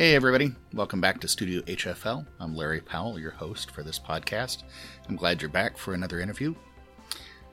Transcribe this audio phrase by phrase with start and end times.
[0.00, 0.54] Hey, everybody.
[0.72, 2.24] Welcome back to Studio HFL.
[2.40, 4.62] I'm Larry Powell, your host for this podcast.
[5.06, 6.54] I'm glad you're back for another interview.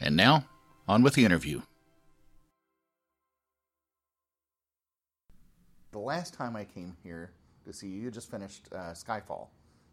[0.00, 0.46] And now,
[0.88, 1.62] on with the interview.
[5.92, 7.32] The last time I came here
[7.66, 9.48] to see you, you just finished uh, Skyfall,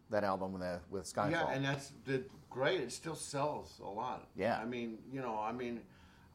[0.08, 1.32] that album with, uh, with Skyfall.
[1.32, 2.80] Yeah, and that's did great.
[2.80, 4.26] It still sells a lot.
[4.34, 4.58] Yeah.
[4.58, 5.80] I mean, you know, I mean,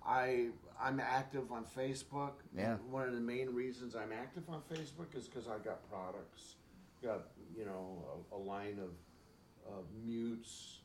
[0.05, 2.33] I I'm active on Facebook.
[2.55, 2.75] Yeah.
[2.89, 6.55] One of the main reasons I'm active on Facebook is because I got products,
[7.05, 8.91] got you know a, a line of
[9.71, 10.79] of mutes.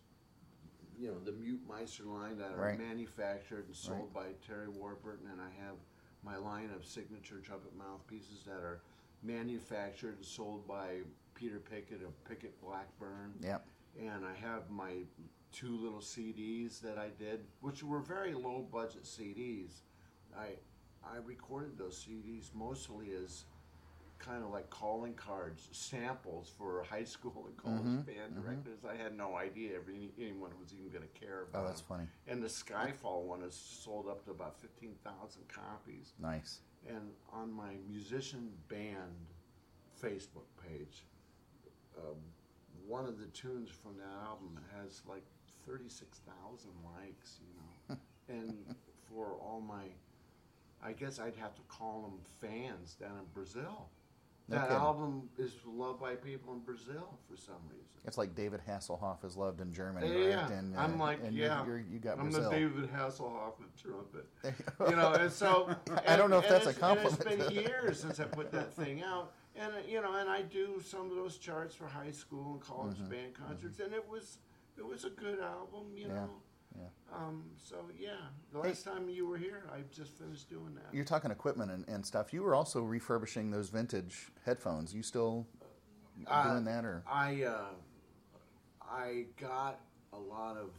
[0.98, 5.40] You know the Mute Meister line that are manufactured and sold by Terry Warburton, and
[5.40, 5.76] I have
[6.22, 8.82] my line of signature trumpet mouthpieces that are
[9.22, 10.98] manufactured and sold by
[11.34, 13.66] Peter Pickett of Pickett Blackburn Yep.
[13.98, 14.92] and I have my
[15.52, 19.80] two little CDs that I did, which were very low budget CDs.
[20.36, 20.48] I
[21.02, 23.44] I recorded those CDs mostly as
[24.20, 28.42] kind of like calling cards, samples for high school and college Mhm, band mhm.
[28.42, 28.84] directors.
[28.84, 29.78] I had no idea
[30.18, 32.06] anyone was even going to care about Oh, that's funny.
[32.28, 36.12] And the Skyfall one has sold up to about fifteen thousand copies.
[36.18, 36.60] Nice.
[36.88, 39.26] And on my musician band
[40.02, 41.04] Facebook page,
[41.98, 42.16] um,
[42.86, 45.24] one of the tunes from that album has like
[45.66, 47.54] 36,000 likes, you
[47.94, 47.98] know.
[48.28, 48.74] and
[49.08, 49.84] for all my,
[50.82, 53.88] I guess I'd have to call them fans down in Brazil.
[54.50, 54.76] That kidding.
[54.82, 57.86] album is loved by people in Brazil for some reason.
[58.04, 60.50] It's like David Hasselhoff is loved in Germany, Yeah, right?
[60.52, 62.50] And, uh, I'm like, and you're- yeah, you're, you got I'm Brazil.
[62.50, 64.26] the David Hasselhoff of trumpet.
[64.90, 65.74] you know, and so
[66.08, 67.20] I don't know if that's a and compliment.
[67.26, 70.42] it's been years since I put that thing out, and uh, you know, and I
[70.42, 74.08] do some of those charts for high school and college Mhm, band concerts, and it
[74.08, 74.38] was
[74.78, 76.30] it was a good album, you Yeah, know.
[76.76, 76.84] Yeah.
[77.12, 78.10] Um, so yeah,
[78.52, 78.68] the Hey.
[78.68, 80.94] last time you were here, I just finished doing that.
[80.94, 82.32] You're talking equipment and, and stuff.
[82.32, 84.94] You were also refurbishing those vintage headphones.
[84.94, 85.46] You still
[86.26, 87.74] Uh, doing that, or I uh,
[88.82, 89.80] I got
[90.12, 90.70] a lot of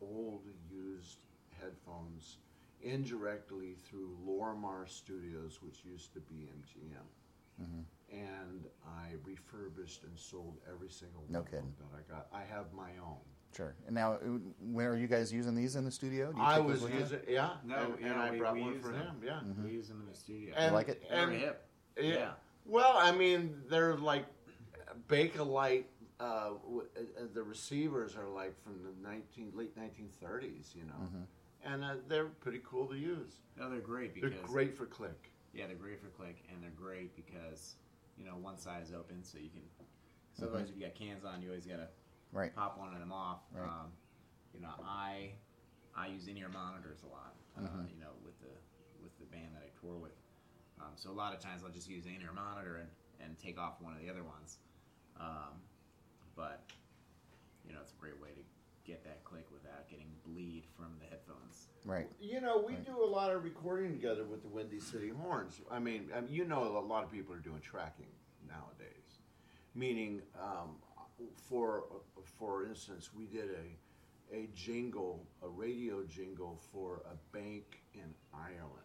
[0.00, 1.18] old used
[1.60, 2.38] headphones
[2.82, 7.06] indirectly through Lorimar Studios, which used to be MGM.
[7.60, 7.84] Mhm.
[8.12, 11.74] And I refurbished and sold every single one kidding.
[11.78, 12.28] that I got.
[12.32, 13.18] I have my own.
[13.56, 13.74] Sure?
[13.86, 14.18] And now, uh,
[14.60, 16.30] when are you guys using these in the studio?
[16.32, 18.80] Do you I was using, yeah, No, and, yeah, and I we- brought we one
[18.80, 19.02] for them.
[19.06, 19.22] him.
[19.24, 19.64] Yeah, Mhm.
[19.64, 20.54] We use them in the studio.
[20.56, 21.02] and, like it?
[21.08, 21.68] They were and- hip.
[21.96, 22.02] Yeah.
[22.04, 22.32] Yeah.
[22.66, 24.26] Well, I mean, they're like
[25.08, 25.84] Bakelite.
[26.18, 30.94] Uh, w- uh, the receivers are like from the nineteen late nineteen thirties, you know,
[30.94, 31.26] Mhm.
[31.64, 33.40] and uh, they're pretty cool to use.
[33.58, 35.30] No, they're great They're because great for click.
[35.52, 37.76] yeah, they're great for click, and they're great because
[38.16, 39.60] you know one side is open, so you can.
[40.30, 41.88] Because otherwise, if you got cans on, you always gotta
[42.36, 42.54] Right.
[42.54, 43.40] pop one of them off.
[43.52, 43.64] Right.
[43.66, 43.92] Um,
[44.54, 45.32] you know, I
[45.96, 47.34] I use in-ear monitors a lot.
[47.56, 47.88] Uh, Mhm.
[47.94, 48.52] You know, with the
[49.02, 50.12] with the band that I tour with.
[50.80, 52.90] Um, so a lot of times I'll just use an in-ear monitor and,
[53.20, 54.58] and take off one of the other ones.
[55.18, 55.62] Um,
[56.34, 56.60] but
[57.66, 58.42] you know, it's a great way to
[58.84, 61.68] get that click without getting bleed from the headphones.
[61.84, 62.08] Right.
[62.20, 62.84] You know, we Right.
[62.84, 65.60] do a lot of recording together with the Windy City Horns.
[65.70, 68.06] I mean, I mean, you know, a lot of people are doing tracking
[68.46, 69.18] nowadays.
[69.74, 70.76] Meaning, um,
[71.48, 71.84] for
[72.38, 78.82] for instance, we did a a jingle, a radio jingle for a bank in Ireland,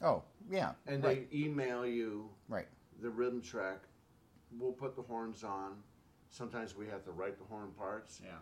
[0.00, 0.74] Oh, yeah.
[0.86, 1.28] and right.
[1.30, 2.68] they email you right.
[3.02, 3.80] the rhythm track.
[4.56, 5.82] We'll put the horns on.
[6.28, 8.38] Sometimes we have to write the horn parts Yeah.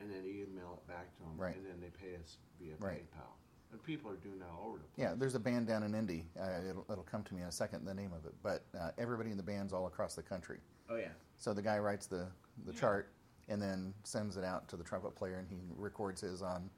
[0.00, 1.54] and then email it back to them, Right.
[1.54, 3.02] and then they pay us via Right.
[3.12, 3.32] PayPal.
[3.74, 5.08] And people are doing that all over the place.
[5.08, 6.24] Yeah, there's a band down in Indy.
[6.40, 8.32] Uh, it'll, it'll come to me in a second, the name of it.
[8.42, 10.58] But uh, everybody in the band's all across the country.
[10.88, 11.08] Oh yeah.
[11.36, 12.28] So the guy writes the,
[12.66, 13.08] the chart
[13.48, 16.70] and then sends it out to the trumpet player, and he records his on,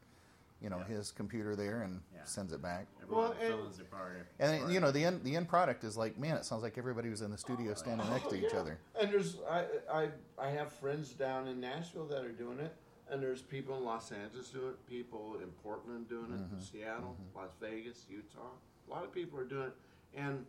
[0.63, 0.97] you know, Yeah.
[0.97, 2.25] his computer there and Yeah.
[2.25, 2.87] sends it back.
[3.03, 4.27] Everyone Well, and- phones their part.
[4.41, 4.73] And part.
[4.73, 7.21] you know, the end the end product is like, man, it sounds like everybody was
[7.21, 8.61] in the studio standing next to each Yeah.
[8.61, 8.79] other.
[8.99, 10.09] And there's I, I
[10.39, 12.75] I have friends down in Nashville that are doing it,
[13.11, 16.61] and there's people in Los Angeles doing it, people in Portland doing it, mm-hmm.
[16.61, 17.39] Seattle, mm-hmm.
[17.39, 18.55] Las Vegas, Utah.
[18.89, 19.75] A lot of people are doing it,
[20.15, 20.45] and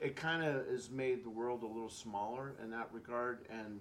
[0.00, 3.80] it kind of has made the world a little smaller in that regard, and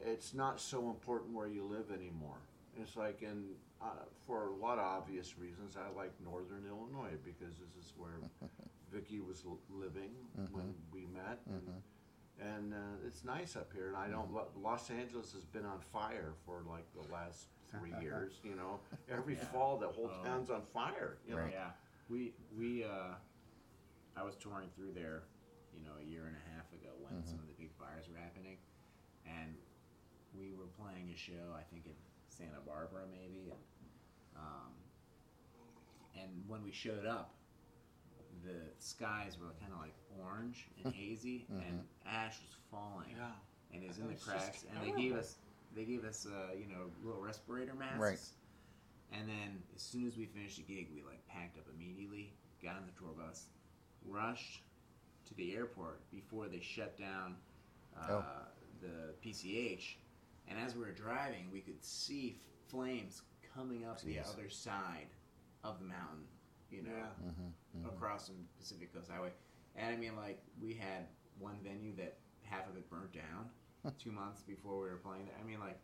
[0.00, 2.38] it's not so important where you live anymore.
[2.78, 3.44] It's like in
[3.82, 8.18] uh, for a lot of obvious reasons, I like Northern Illinois because this is where
[8.92, 10.10] Vicky was living
[10.50, 10.92] when mm-hmm.
[10.92, 11.62] we met, and,
[12.40, 13.88] and uh, it's nice up here.
[13.88, 14.32] And I don't.
[14.32, 17.46] Lo- Los Angeles has been on fire for like the last
[17.78, 18.34] three years.
[18.42, 19.44] You know, every Yeah.
[19.46, 20.24] fall the whole Oh.
[20.24, 21.18] town's on fire.
[21.26, 21.48] You know?
[21.50, 21.70] Yeah,
[22.08, 23.14] we we uh,
[24.16, 25.22] I was touring through there,
[25.76, 28.18] you know, a year and a half ago when some of the big fires were
[28.18, 28.56] happening,
[29.26, 29.54] and
[30.38, 31.92] we were playing a show I think in
[32.28, 33.60] Santa Barbara maybe, and
[34.36, 34.72] um,
[36.18, 37.34] and when we showed up,
[38.44, 43.30] the skies were kind of like orange and hazy, and ash was falling, Yeah.
[43.72, 45.36] and it was in the It's cracks, and they gave us
[45.74, 47.98] they gave us uh, you know little respirator masks.
[48.00, 48.18] Right.
[49.12, 52.32] And then as soon as we finished the gig, we like packed up immediately,
[52.62, 53.46] got on the tour bus,
[54.06, 54.62] rushed
[55.26, 57.36] to the airport before they shut down
[57.96, 58.24] uh, Oh.
[58.80, 59.96] the PCH.
[60.48, 62.36] And as we were driving, we could see
[62.68, 63.22] flames
[63.54, 65.08] coming up the other side
[65.64, 66.26] of the mountain,
[66.70, 66.90] you know,
[67.24, 67.86] Yeah.
[67.88, 69.32] across the Pacific Coast Highway.
[69.76, 71.06] And I mean, like, we had
[71.38, 75.34] one venue that half of it burnt down two months before we were playing there.
[75.42, 75.78] I mean, like,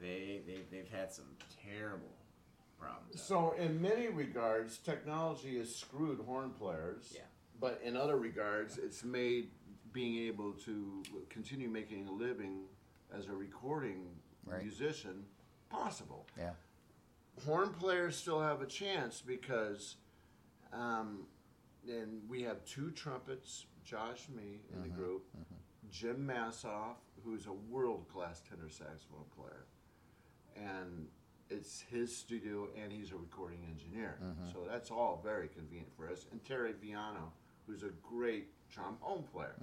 [0.00, 1.24] they, they, they've had some
[1.64, 2.12] terrible
[2.78, 3.20] problems.
[3.20, 7.12] So, in many regards, technology has screwed horn players.
[7.14, 7.22] Yeah.
[7.60, 9.48] But in other regards, it's made
[9.92, 12.60] being able to continue making a living
[13.16, 14.06] as a recording
[14.46, 14.62] Right.
[14.62, 15.24] musician
[15.68, 16.26] possible.
[16.38, 16.52] Yeah.
[17.44, 19.96] Horn players still have a chance because,
[20.72, 21.26] um,
[21.88, 25.54] and we have two trumpets, Josh and me in the mm-hmm, group, mm-hmm.
[25.90, 29.66] Jim Massoth, who's a world class tenor saxophone player,
[30.56, 31.06] and
[31.50, 34.18] it's his studio and he's a recording engineer.
[34.22, 34.52] Mm-hmm.
[34.52, 36.26] So that's all very convenient for us.
[36.30, 37.32] And Terry Viano,
[37.66, 39.56] who's a great trombone player.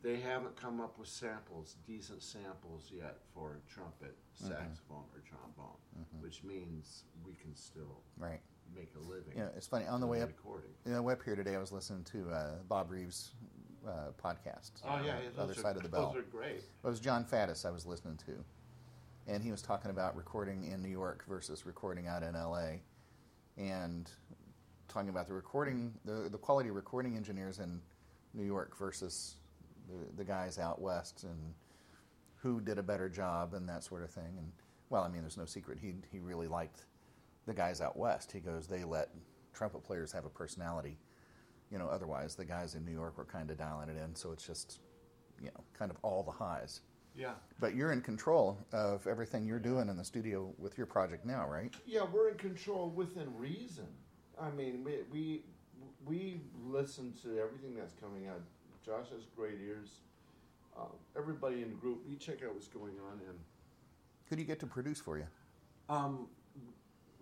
[0.00, 5.76] They haven't come up with samples, decent samples yet for trumpet, saxophone, or trombone,
[6.20, 8.40] which means we can still Right.
[8.74, 9.32] Make a living.
[9.34, 9.86] You know, it's funny.
[9.86, 10.70] On the way up, recording.
[10.84, 13.32] you know, way up here today, I was listening to uh, Bob Reeves'
[13.86, 14.72] uh, podcast.
[14.84, 16.12] Oh yeah, uh, yeah the other those side of the bell.
[16.12, 16.56] Those are great.
[16.56, 18.44] It was Jon Faddis I was listening to,
[19.26, 22.82] and he was talking about recording in New York versus recording out in L.A.
[23.56, 24.10] and
[24.88, 27.80] talking about the recording, the the quality of recording engineers in
[28.34, 29.36] New York versus
[29.88, 31.54] the, the guys out west, and
[32.36, 34.36] who did a better job and that sort of thing.
[34.36, 34.52] And
[34.90, 35.78] well, I mean, there's no secret.
[35.80, 36.84] He he really liked
[37.48, 38.30] the guys out west.
[38.30, 39.08] He goes, they let
[39.52, 40.96] trumpet players have a personality.
[41.72, 44.14] You know, otherwise the guys in New York were kind of dialing it in.
[44.14, 44.78] So it's just,
[45.40, 46.82] you know, kind of all the highs.
[47.16, 47.32] Yeah.
[47.58, 51.48] But you're in control of everything you're doing in the studio with your project now,
[51.48, 51.74] right?
[51.84, 53.88] Yeah, we're in control within reason.
[54.40, 55.42] I mean, we we
[56.06, 58.40] we listen to everything that's coming out.
[58.86, 59.88] Josh has great ears.
[60.78, 60.82] Uh,
[61.16, 63.36] everybody in the group, we check out what's going on, and
[64.28, 65.26] Who do you get to produce for you?
[65.88, 66.28] um,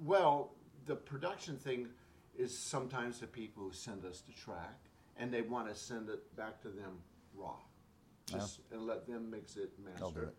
[0.05, 0.53] well,
[0.87, 1.88] the production thing
[2.37, 4.79] is sometimes the people who send us the track,
[5.17, 6.99] and they want to send it back to them
[7.35, 7.55] raw,
[8.26, 10.35] just and let them mix it, and They'll do master it.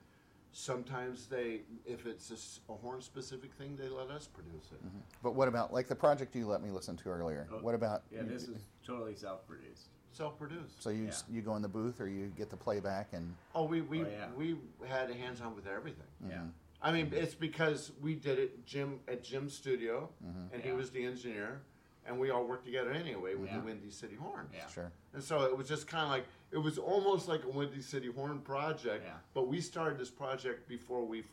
[0.53, 4.83] Sometimes they, if it's a horn specific thing, they let us produce it.
[4.83, 4.99] Mm-hmm.
[5.21, 7.47] But what about like the project you let me listen to earlier?
[7.51, 9.89] Oh, what about Yeah, this is totally self-produced.
[10.13, 10.81] Self-produced.
[10.81, 11.11] so you yeah.
[11.29, 14.07] you go in the booth or you get the playback and Oh, we we Oh,
[14.09, 14.27] yeah.
[14.35, 14.55] we
[14.87, 16.07] had hands on with everything.
[16.27, 16.37] Yeah.
[16.37, 16.47] Mm-hmm.
[16.81, 20.53] I mean, it's because we did it Jim at Jim's studio, mm-hmm.
[20.53, 21.61] and he was the engineer,
[22.05, 23.59] and we all worked together anyway with Yeah.
[23.59, 24.51] the Windy City Horns.
[24.53, 24.67] Yeah.
[24.67, 27.81] sure And so it was just kind of like it was almost like a Windy
[27.81, 29.03] City Horn project.
[29.05, 29.13] Yeah.
[29.33, 31.23] But we started this project before we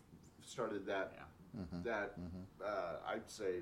[0.43, 1.61] started that Yeah.
[1.61, 1.83] Mm-hmm.
[1.83, 2.65] that mm-hmm.
[2.65, 3.61] uh, I'd say,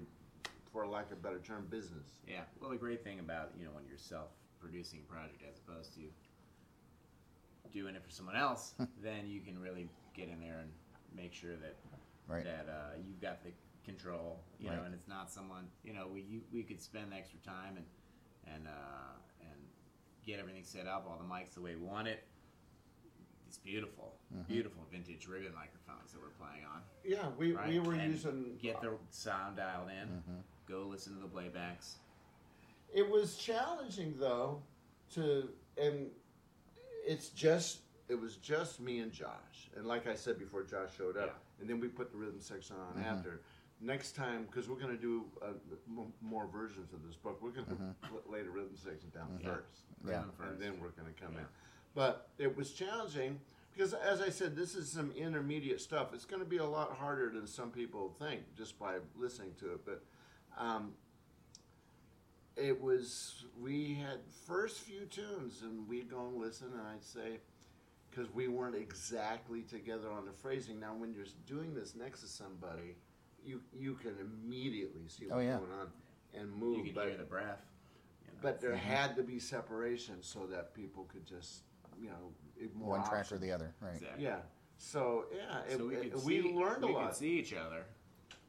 [0.72, 2.16] for lack of a better term, business.
[2.26, 2.42] Yeah.
[2.60, 6.00] Well, the great thing about you know when you're self-producing a project as opposed to
[7.72, 10.70] doing it for someone else, then you can really get in there and
[11.16, 11.76] make sure that
[12.28, 12.44] Right.
[12.44, 13.50] that uh, you've got the
[13.84, 17.16] control, you know, and it's not someone you know we you, we could spend the
[17.16, 17.86] extra time and
[18.54, 18.70] and uh,
[19.40, 19.60] and
[20.24, 22.22] get everything set up, all the mics the way we want it.
[23.48, 24.14] It's beautiful,
[24.48, 26.80] beautiful vintage ribbon microphones that we're playing on.
[27.04, 27.68] Yeah, we, Right?
[27.68, 30.22] we were And using get the sound dialed in,
[30.66, 31.96] go listen to the playbacks.
[32.94, 34.62] It was challenging though
[35.14, 36.06] to and
[37.06, 39.70] it's just it was just me and Josh.
[39.76, 41.60] And like I said before Josh showed up Yeah.
[41.60, 43.14] and then we put the rhythm section on Mm-hmm.
[43.14, 43.40] after.
[43.80, 45.46] Next time because we're going to do uh,
[45.88, 47.76] m- more versions of this book, we're going to
[48.30, 49.48] lay the rhythm section down Mm-hmm.
[49.48, 49.82] first.
[50.04, 50.10] Yeah.
[50.16, 50.50] Rhythm first.
[50.52, 51.40] And then we're going to come Yeah.
[51.40, 51.46] in.
[51.94, 53.40] But it was challenging
[53.74, 56.12] because as I said this is some intermediate stuff.
[56.14, 59.72] It's going to be a lot harder than some people think just by listening to
[59.72, 60.02] it, but
[60.58, 60.92] um,
[62.56, 67.38] it was we had first few tunes and we'd go and listen and i'd say
[68.12, 72.26] because we weren't exactly together on the phrasing now when you're doing this next to
[72.26, 72.96] somebody
[73.44, 75.58] you you can immediately see what's Oh, yeah.
[75.58, 75.88] going on
[76.38, 77.62] and move You can but hear the breath.
[78.24, 78.38] you know.
[78.42, 81.62] but there had to be separation so that people could just
[82.00, 83.94] you know ignore One track or the other, right?
[83.94, 84.24] Exactly.
[84.24, 84.36] yeah
[84.78, 87.54] so yeah it, So we, it- could we learned a we lot could see each
[87.54, 87.84] other,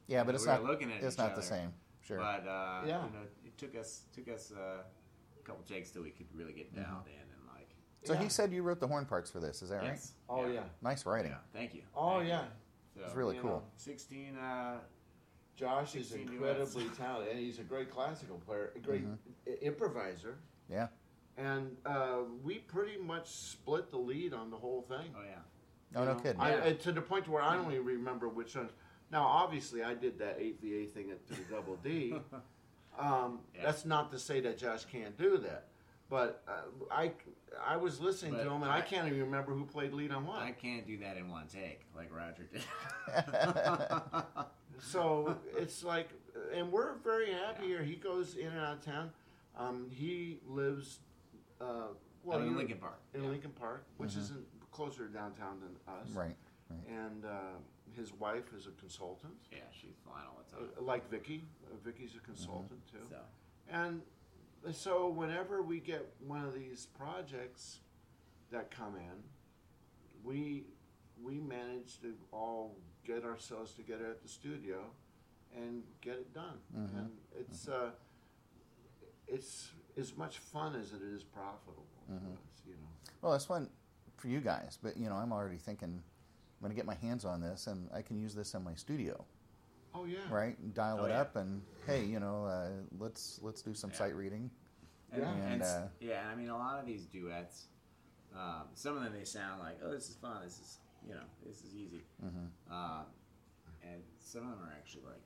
[0.06, 0.64] Yeah, but We it's were not.
[0.64, 1.72] looking at it's each not the same.
[2.06, 2.18] Sure.
[2.18, 3.04] but uh, Yeah.
[3.06, 4.82] you know, it took us took us uh,
[5.40, 6.82] a couple takes till we could really get Mm-hmm.
[6.82, 7.70] dialed in and like.
[8.04, 8.22] So yeah.
[8.22, 9.62] he said you wrote the horn parts for this.
[9.62, 9.84] Is that right?
[9.86, 10.12] Yes.
[10.28, 11.30] oh yeah, Nice writing.
[11.32, 11.38] Yeah.
[11.52, 11.82] Thank you.
[11.96, 12.28] oh Thank you.
[12.30, 12.44] yeah
[12.96, 13.50] So, It's really cool.
[13.50, 14.36] know, Sixteen.
[14.36, 14.78] Uh,
[15.56, 19.14] Josh is 16 incredibly talented, and he's a great classical player, a great Mm-hmm.
[19.52, 20.36] i- improviser,
[20.68, 20.88] Yeah.
[21.36, 25.14] and uh, we pretty much split the lead on the whole thing.
[25.16, 25.38] oh yeah.
[25.96, 26.40] Oh you no kidding.
[26.40, 26.64] I, Yeah.
[26.64, 28.72] I- to the point where I don't even remember which ones.
[29.12, 32.14] Now, obviously, I did that eight VA thing at to the double D.
[32.98, 33.62] Um, Yeah.
[33.64, 35.66] That's not to say that Josh can't do that,
[36.10, 36.52] but uh,
[36.90, 37.12] I
[37.66, 40.10] I was listening But to him, and I, I- can't even remember who played lead
[40.12, 40.40] on what.
[40.42, 42.62] I can't do that in one take like Roger did.
[44.80, 46.08] So it's like,
[46.52, 47.68] and we're very happy Yeah.
[47.68, 47.82] here.
[47.84, 49.10] He goes in and out of town.
[49.56, 50.98] Um, he lives,
[51.60, 51.88] uh,
[52.24, 52.98] well, in Lincoln Park.
[53.14, 53.30] in Yeah.
[53.30, 56.08] Lincoln Park, which isn't closer to downtown than us.
[56.10, 56.36] right.
[56.88, 57.38] And uh,
[57.96, 60.86] his wife is a consultant, Yeah, she's flying all the uh, time.
[60.86, 61.44] like Vicky.
[61.66, 62.98] Uh, Vicky's a consultant too.
[63.08, 63.16] So
[63.70, 64.02] And
[64.72, 67.80] so whenever we get one of these projects
[68.50, 69.22] that come in,
[70.22, 70.64] we
[71.22, 74.84] we manage to all get ourselves together at the studio
[75.56, 76.58] and get it done.
[76.76, 76.98] Mhm.
[76.98, 77.92] And it's uh,
[79.28, 82.32] it's as much fun as it is profitable Mhm.
[82.34, 82.88] us, you know.
[83.22, 83.70] Well, it's fun
[84.16, 87.24] for you guys, but you know, I'm already thinking I'm going to get my hands
[87.24, 89.24] on this, and I can use this in my studio,
[89.94, 90.18] Oh yeah.
[90.30, 90.56] right?
[90.74, 91.20] Dial Oh, it yeah.
[91.20, 93.96] up, and hey, you know, uh, let's let's do some Yeah.
[93.96, 94.50] sight reading.
[95.12, 95.32] and, Yeah.
[95.32, 97.68] and, And, uh, yeah, I mean a lot of these duets,
[98.34, 101.22] um, some of them they sound like oh this is fun, this is you know
[101.46, 103.06] this is easy, hmm um,
[103.82, 105.22] and some of them are actually like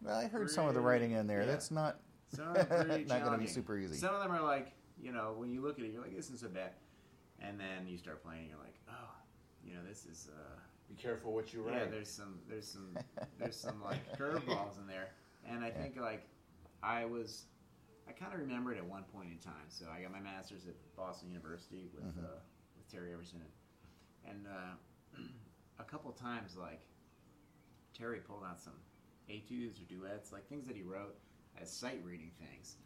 [0.00, 1.40] Well, I heard some of the writing in there.
[1.40, 1.46] Yeah.
[1.46, 3.96] That's not some of them are pretty not going to be super easy.
[3.98, 6.26] Some of them are like you know when you look at it you're like this
[6.26, 6.72] isn't so bad,
[7.40, 9.10] and then you start playing you're like oh
[9.62, 10.30] you know this is.
[10.32, 10.58] Uh,
[10.94, 11.90] Be careful what you Yeah, write.
[11.90, 12.98] there's some there's some
[13.38, 15.08] there's some like curveballs in there,
[15.48, 15.82] and I Yeah.
[15.82, 16.28] think like
[16.82, 17.46] I was
[18.08, 19.68] I kind of remembered at one point in time.
[19.68, 22.24] So I got my master's at Boston University with Mhm.
[22.24, 22.38] uh,
[22.76, 23.40] with Terry Everson,
[24.28, 25.18] and uh,
[25.78, 26.82] a couple times like
[27.96, 28.74] Terry pulled out some
[29.30, 31.16] etudes or duets, like things that he wrote
[31.58, 32.76] as sight reading things,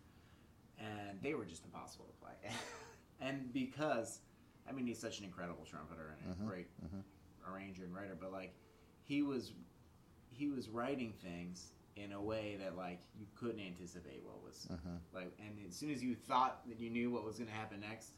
[0.79, 2.53] and they were just impossible to play.
[3.21, 4.21] and because
[4.69, 7.03] I mean he's such an incredible trumpeter and a Mhm, great mhm.
[7.49, 8.53] Arranger and writer, but like
[9.05, 9.53] he was
[10.31, 14.99] he was writing things in a way that like you couldn't anticipate what was Mhm.
[15.15, 17.81] like, and as soon as you thought that you knew what was going to happen
[17.81, 18.13] next,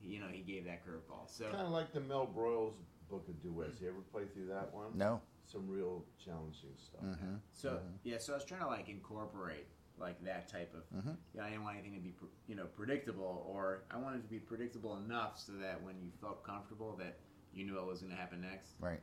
[0.00, 1.28] you know he gave that curveball.
[1.28, 2.74] So Kind of like the Mel Broiles
[3.08, 3.80] book of duets.
[3.80, 4.96] You ever play through that one?
[4.96, 5.20] No.
[5.46, 7.00] Some real challenging stuff.
[7.02, 7.98] hmm so Mhm.
[8.04, 9.66] yeah, so I was trying to like incorporate
[9.98, 10.82] like that type of.
[10.92, 12.14] You know, I didn't want anything to be
[12.46, 16.10] you know predictable, or I wanted it to be predictable enough so that when you
[16.20, 17.18] felt comfortable that
[17.54, 19.00] you knew what was going to happen next, Right.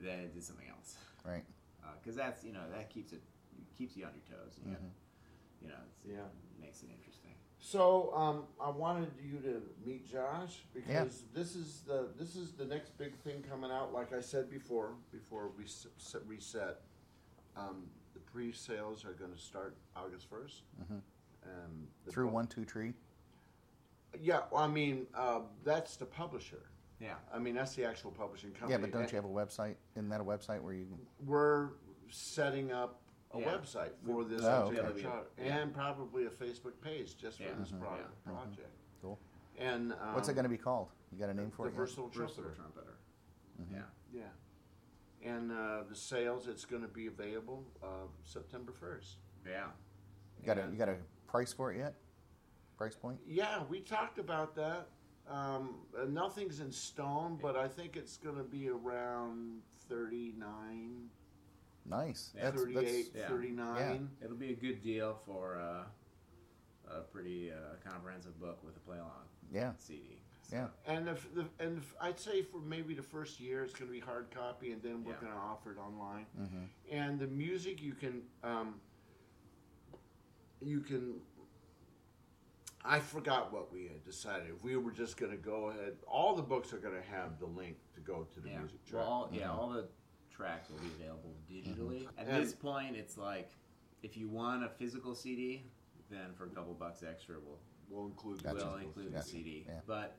[0.00, 0.96] that it did something else.
[1.24, 1.44] Right.
[2.00, 3.22] Because that's you know that keeps it
[3.76, 4.58] keeps you on your toes.
[4.64, 4.90] You, gotta- Mhm.
[5.62, 6.26] you know, it's, Yeah.
[6.60, 7.34] makes it interesting.
[7.58, 12.64] So um, I wanted you to meet Josh because this is the this is the
[12.66, 13.92] next big thing coming out.
[13.92, 16.82] Like I said before, before we s- s- reset,
[17.56, 21.00] um, the pre-sales are going to start August 1st Mhm.
[21.44, 22.92] and the Through book- one too tree.
[24.20, 26.62] Yeah, well, I mean uh, that's the publisher.
[27.00, 27.14] Yeah.
[27.32, 28.72] I mean that's the actual publishing company.
[28.72, 29.74] Yeah, but don't And you have a website?
[29.96, 30.86] Isn't that a website where you?
[31.24, 31.70] We're
[32.10, 33.00] setting up
[33.32, 33.56] a Yeah.
[33.56, 35.02] website for this Oh, particular okay.
[35.02, 35.58] product, Yeah.
[35.58, 37.54] and probably a Facebook page just for Yeah.
[37.54, 37.80] this Mhm.
[37.80, 38.32] product, Yeah.
[38.32, 38.36] Mhm.
[38.36, 38.70] project.
[39.02, 39.18] Cool.
[39.58, 40.90] And um, What's it going to be called?
[41.10, 41.72] You got a name for the it?
[41.72, 41.76] yet?
[41.78, 42.54] versatile Versatile trumpeter.
[42.56, 42.96] trumpeter.
[43.60, 43.72] Mhm.
[43.72, 43.84] Yeah.
[44.12, 45.30] Yeah.
[45.32, 49.16] And uh, the sales, it's going to be available uh, September 1st.
[49.46, 49.70] Yeah.
[50.38, 51.94] You got a you got a price for it yet?
[52.76, 53.20] Price point?
[53.26, 54.88] Yeah, we talked about that.
[55.30, 61.08] Um, uh, nothing's in stone, but I think it's going to be around 39
[61.86, 62.32] Nice.
[62.34, 62.44] Yeah.
[62.50, 63.28] That's, 38 that's yeah.
[63.28, 68.80] 39 It'll be a good deal for uh, a pretty uh, comprehensive book with a
[68.80, 69.10] play along
[69.52, 70.18] yeah, CD.
[70.50, 70.68] yeah.
[70.86, 73.92] and if the and if, I'd say for maybe the first year it's going to
[73.92, 75.20] be hard copy and then we're Yeah.
[75.20, 76.64] going to offer it online Mm-hmm.
[76.90, 78.74] and the music you can um,
[80.62, 81.14] you can
[82.84, 84.48] I forgot what we had decided.
[84.54, 87.38] If we were just going to go ahead, all the books are going to have
[87.38, 88.58] the link to go to the Yeah.
[88.58, 89.00] music track.
[89.02, 89.88] Well, all, yeah, all the
[90.30, 92.02] tracks will be available digitally.
[92.04, 92.18] Mm-hmm.
[92.18, 93.50] At And- this point, it's like
[94.02, 95.64] if you want a physical CD,
[96.10, 97.58] then for a couple bucks extra, we'll
[97.90, 98.66] we'll include the Gotcha.
[98.66, 99.24] we'll include Gotcha.
[99.24, 99.64] the CD.
[99.66, 99.80] Yeah.
[99.86, 100.16] But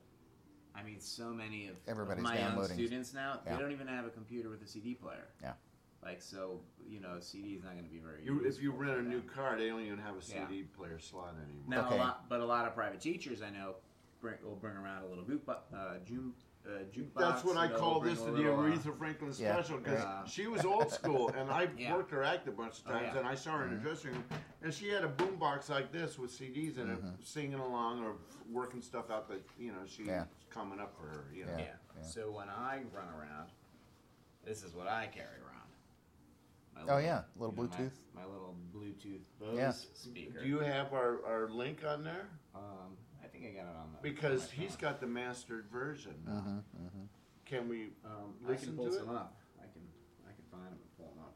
[0.74, 2.76] I mean, so many of, of Everybody's my young downloading.
[2.76, 3.54] students now, Yeah.
[3.56, 5.28] they don't even have a computer with a CD player.
[5.42, 5.54] Yeah.
[6.02, 8.24] Like so, you know, CD is not going to be very.
[8.24, 10.46] You, if you rent a new car, they don't even have a Yeah.
[10.46, 11.64] CD player slot anymore.
[11.66, 11.96] Now, Okay.
[11.96, 13.76] a lot, but a lot of private teachers I know
[14.20, 16.32] bring, will bring around a little boot, uh, ju-
[16.64, 17.14] uh, jukebox.
[17.18, 20.24] That's what I call this the uh, Aretha Franklin Yeah, special because right.
[20.28, 21.94] she was old school and I Yeah.
[21.94, 23.18] worked her act a bunch of Oh, times yeah.
[23.20, 24.24] and I saw her in the dressing room
[24.62, 28.14] and she had a boombox like this with CDs in it, singing along or
[28.50, 30.24] working stuff out that you know she's Yeah.
[30.50, 31.24] coming up for her.
[31.34, 31.52] You know.
[31.52, 31.64] Yeah.
[31.64, 32.02] Yeah, yeah.
[32.02, 33.50] So when I run around,
[34.44, 35.45] this is what I carry around.
[36.84, 37.92] My Oh, yeah, little you know, my- Bluetooth.
[38.14, 39.70] My, little Bluetooth Bose Yeah.
[39.72, 40.40] speaker.
[40.40, 42.28] Do you have our, our link on there?
[42.54, 43.98] Um, I think I got it on the.
[44.02, 44.80] Because on my he's phone.
[44.80, 46.14] got the mastered version.
[46.26, 46.32] now.
[46.32, 47.04] Mm-hmm, mm-hmm.
[47.44, 47.90] Can we?
[48.04, 49.14] Um, I Listen can pull to some it?
[49.16, 49.36] up.
[49.58, 49.82] I can
[50.26, 51.34] I can find them and pull them up.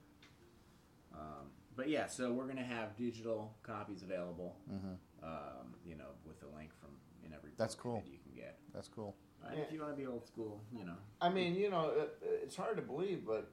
[1.14, 4.56] Um, but yeah, so we're gonna have digital copies available.
[4.72, 5.24] Mm-hmm.
[5.24, 6.90] Um, you know, with a link from
[7.24, 7.50] in every.
[7.56, 8.02] That's book cool.
[8.04, 8.58] That you can get.
[8.74, 9.14] That's cool.
[9.44, 10.96] Uh, If you want to be old school, you know.
[11.20, 13.50] I mean, you know, it, it's hard to believe, but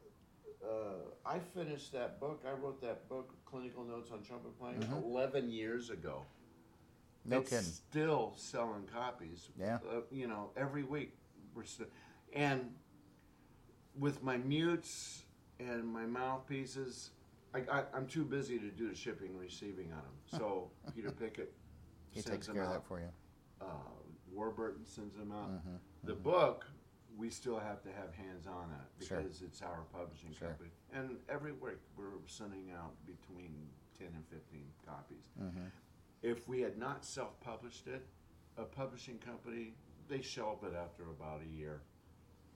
[0.64, 2.44] uh, I finished that book.
[2.48, 5.04] I wrote that book, Clinical Notes on Trumpet Playing, Mhm.
[5.04, 6.26] 11 years ago.
[7.26, 7.66] No it's kidding.
[7.66, 9.50] Still selling copies.
[9.58, 9.80] Yeah.
[9.90, 11.18] Uh, you know, every week
[11.54, 11.88] we're still,
[12.34, 12.74] and
[14.00, 15.26] with my mutes
[15.60, 17.12] and my mouthpieces,
[17.54, 20.14] I, I, I'm too busy to do the shipping and receiving on them.
[20.40, 21.54] So Peter Pickett
[22.12, 23.10] He takes care of that for you.
[23.60, 23.66] Uh,
[24.32, 25.50] Warburton sends them out.
[25.50, 26.24] Mhm, The mhm.
[26.24, 26.66] book,
[27.18, 29.22] we still have to have hands on it Sure.
[29.22, 30.50] because it's our publishing Sure.
[30.50, 30.70] company.
[30.94, 35.32] And every week we're sending out between 10 and 15 copies.
[35.40, 35.72] Mhm.
[36.22, 38.08] If we had not self published it,
[38.56, 39.76] a publishing company,
[40.08, 41.82] they shelve it after about a year,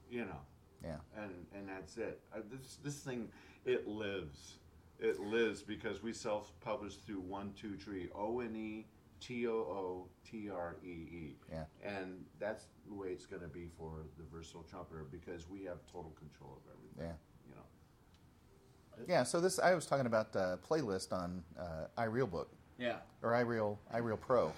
[0.09, 0.45] you know,
[0.83, 0.99] Yeah.
[1.15, 2.21] and, and that's it.
[2.31, 3.31] Uh, this, this thing,
[3.65, 4.59] it lives.
[4.99, 8.87] It lives because we self publish through One Too Tree, O N E
[9.21, 11.35] T O O T R E E.
[11.49, 11.63] Yeah.
[11.83, 15.77] And that's the way it's going to be for the versatile trumpeter because we have
[15.91, 17.15] total control of everything.
[17.47, 17.47] Yeah.
[17.47, 19.05] You know.
[19.07, 19.23] Yeah.
[19.23, 22.97] So this, I was talking about uh, playlist on uh, iRealBook Yeah.
[23.21, 24.51] or iReal iReal Pro,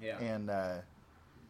[0.00, 0.18] Yeah.
[0.18, 0.76] and uh,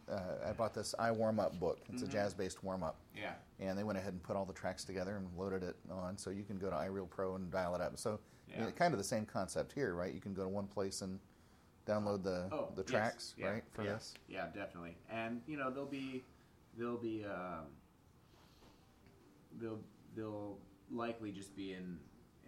[0.08, 1.80] uh, I bought this i warm up book.
[1.92, 2.08] It's Mhm.
[2.08, 3.34] a jazz based warm up, yeah.
[3.58, 6.16] and they went ahead and put all the tracks together and loaded it on.
[6.18, 7.98] So you can go to iReal Pro and dial it up.
[7.98, 8.20] So
[8.52, 8.70] I mean, Yeah.
[8.72, 10.12] kind of the same concept here, right?
[10.14, 11.18] You can go to one place and
[11.86, 14.14] download the Oh, the yes, tracks, yeah, right, for yeah, this.
[14.28, 14.96] Yeah, definitely.
[15.10, 16.22] And you know, they'll be
[16.78, 17.66] they'll be um,
[19.60, 19.80] they'll
[20.16, 20.58] they'll
[20.90, 21.98] likely just be in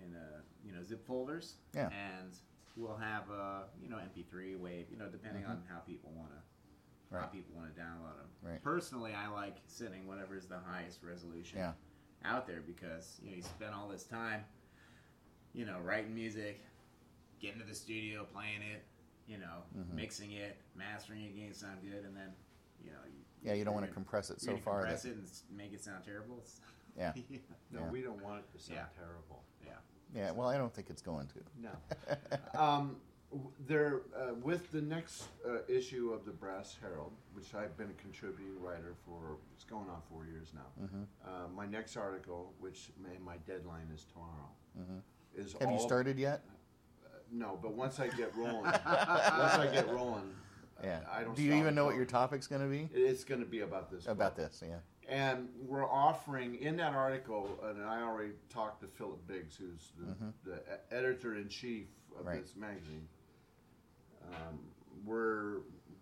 [0.05, 1.55] in a you know zip folders.
[1.75, 1.89] Yeah.
[1.89, 2.33] And
[2.77, 6.37] we'll have a you know MP3 wave, you know, depending on how people want to
[6.37, 6.43] how
[7.27, 7.37] Mm-hmm.
[7.37, 8.27] People want to download them.
[8.43, 8.61] Right.
[8.65, 11.73] Personally, I like sending whatever is the highest resolution Yeah.
[12.25, 14.45] out there because you know you spend all this time,
[15.55, 16.61] you know, writing music,
[17.41, 18.85] getting to the studio, playing it,
[19.27, 19.95] you know, Mhm.
[19.95, 22.35] mixing it, mastering it, getting it sound good, and then
[22.83, 24.81] you know, you, Yeah, you don't want to compress it you're so far.
[24.81, 26.37] compress That, it and make it sound terrible.
[26.39, 26.61] It's-
[26.97, 27.39] yeah, yeah,
[27.71, 27.91] No, Yeah.
[27.91, 28.87] we don't want it to sound Yeah.
[29.05, 29.43] terrible.
[29.65, 29.79] yeah.
[30.15, 30.31] yeah.
[30.31, 31.41] Well, I don't think it's going to.
[31.57, 31.71] No.
[32.61, 37.77] um, w- there, uh, with the next uh, issue of the Brass Herald, which I've
[37.77, 40.85] been a contributing writer for, it's going on four years now.
[40.85, 41.03] Mm-hmm.
[41.25, 44.99] Uh, my next article, which may, my deadline is tomorrow, hmm
[45.35, 46.43] is Have you started yet?
[47.33, 50.31] No, but once I get rolling, once I get rolling,
[50.83, 51.01] Yeah.
[51.11, 51.35] I don't.
[51.35, 52.89] Do you even know what your topic's going to be?
[52.95, 54.07] It's going to be about this.
[54.07, 54.47] About book.
[54.51, 54.77] this, yeah.
[55.09, 60.07] And we're offering in that article, and I already talked to Philip Biggs, who's the,
[60.25, 60.33] Mhm.
[60.45, 61.87] the e- editor in chief
[62.19, 62.43] of Right.
[62.43, 63.07] this magazine.
[64.33, 64.59] Um,
[65.05, 65.59] we're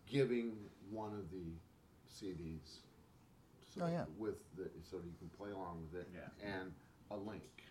[0.07, 0.57] giving
[0.91, 1.53] one of the
[2.09, 2.79] CDs.
[3.75, 4.05] So Oh, yeah.
[4.17, 6.29] With the so you can play along with it, Yeah.
[6.61, 6.73] and
[7.11, 7.64] a link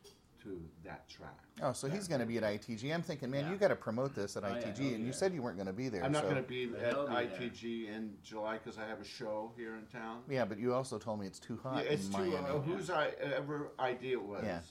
[0.43, 1.37] to that track.
[1.61, 2.93] Oh, so he's going to be at ITG.
[2.93, 3.51] I'm thinking, man, Yeah.
[3.51, 5.13] you got to promote this at Oh, yeah, ITG, he'll and be you there.
[5.13, 6.03] said you weren't going to be there.
[6.03, 7.27] I'm not so- going to be at he'll be there.
[7.27, 10.21] ITG in July because I have a show here in town.
[10.29, 12.17] Yeah, but you also told me it's too hot Yeah, it's in too.
[12.31, 12.49] Miami.
[12.49, 14.59] Uh, whose I, ever idea it was Yeah.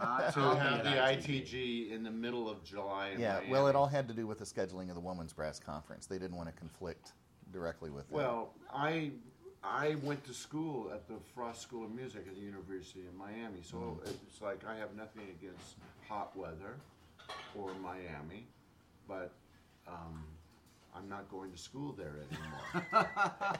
[0.00, 0.90] Uh, to I'll be have at the
[1.32, 1.42] ITG.
[1.46, 3.08] ITG in the middle of July.
[3.08, 3.50] In yeah, Miami.
[3.50, 6.06] well, it all had to do with the scheduling of the Women's Brass Conference.
[6.06, 7.12] They didn't want to conflict
[7.52, 8.14] directly with it.
[8.14, 9.10] Well, I
[9.64, 13.60] I went to school at the Frost School of Music at the University of Miami,
[13.62, 14.10] so Mm-hmm.
[14.28, 15.76] it's like I have nothing against
[16.08, 16.76] hot weather
[17.54, 18.46] or Miami,
[19.08, 19.32] but
[19.88, 20.22] um,
[20.94, 23.08] I'm not going to school there anymore.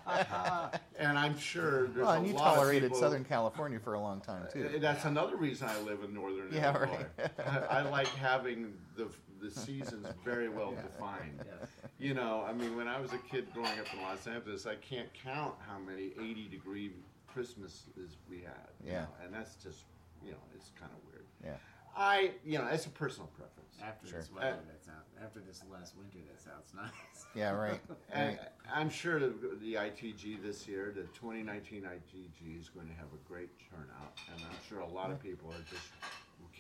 [0.99, 3.95] and I'm sure there's Well, a and you lot of tolerated people- Southern California for
[3.95, 4.71] a long time too.
[4.77, 7.07] Uh, That's another reason I live in Northern Yeah, Illinois.
[7.19, 7.31] right.
[7.71, 9.09] I, I like having the
[9.45, 11.45] the seasons very well defined.
[11.45, 11.69] Yes.
[11.99, 14.77] You know, I mean, when I was a kid growing up in Los Angeles, I
[14.77, 16.93] can't count how many 80 degree
[17.27, 18.71] Christmases we had.
[18.85, 19.03] Yeah.
[19.03, 19.85] know, and that's just,
[20.25, 21.27] you know, it's kind of weird.
[21.45, 21.57] Yeah.
[21.97, 23.61] I, you know, it's a personal preference.
[23.83, 24.19] After Sure.
[24.21, 25.05] this weather, that sounds.
[25.23, 27.27] After this last winter, that sounds nice.
[27.35, 27.81] Yeah, right.
[28.13, 28.49] And right.
[28.73, 33.29] I'm sure the, the ITG this year, the 2019 ITG, is going to have a
[33.29, 35.89] great turnout, and I'm sure a lot of people are just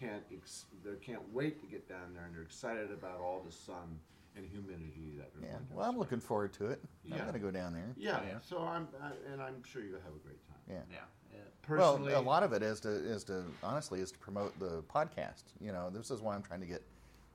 [0.04, 3.52] can't ex- they can't wait to get down there, and they're excited about all the
[3.52, 3.98] sun
[4.36, 5.52] and humidity that they're Yeah.
[5.56, 6.82] going to Well, I'm looking forward to it.
[7.10, 7.92] I'm going to go down there.
[7.96, 8.38] Yeah, yeah.
[8.40, 10.56] so I'm, I, and I'm sure you'll have a great time.
[10.68, 10.82] Yeah.
[10.90, 10.98] Yeah.
[11.32, 11.38] yeah.
[11.62, 14.82] Personally, Well, a lot of it is to is to honestly is to promote the
[14.82, 15.44] podcast.
[15.60, 16.82] You know, this is why I'm trying to get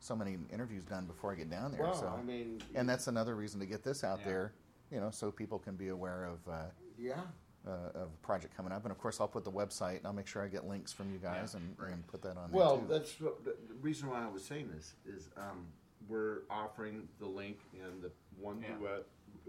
[0.01, 1.81] so many interviews done before I get down there.
[1.81, 4.25] Well, so, I mean, and that's another reason to get this out Yeah.
[4.25, 4.53] there.
[4.91, 6.65] You know, so people can be aware of uh,
[6.97, 7.21] yeah.
[7.67, 8.83] Uh, of a project coming up.
[8.83, 9.97] And of course, I'll put the website.
[9.97, 11.91] and I'll make sure I get links from you guys Yeah, and, right.
[11.93, 12.93] and put that on Well, there too.
[12.93, 15.67] that's what, the the reason why I was saying this is um,
[16.07, 18.75] we're offering the link and the one Yeah.
[18.77, 19.05] duet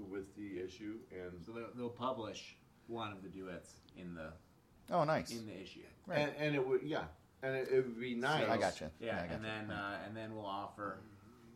[0.09, 4.33] with the issue, and So they'll, they'll publish one of the duets in the
[4.91, 5.31] oh, nice.
[5.31, 5.81] in the issue.
[6.07, 6.19] Right.
[6.21, 7.05] and, and it would yeah,
[7.43, 8.49] and it, it would be nice.
[8.49, 8.91] I got you.
[9.01, 9.49] Yeah, I got and you.
[9.49, 10.99] then uh, and then we'll offer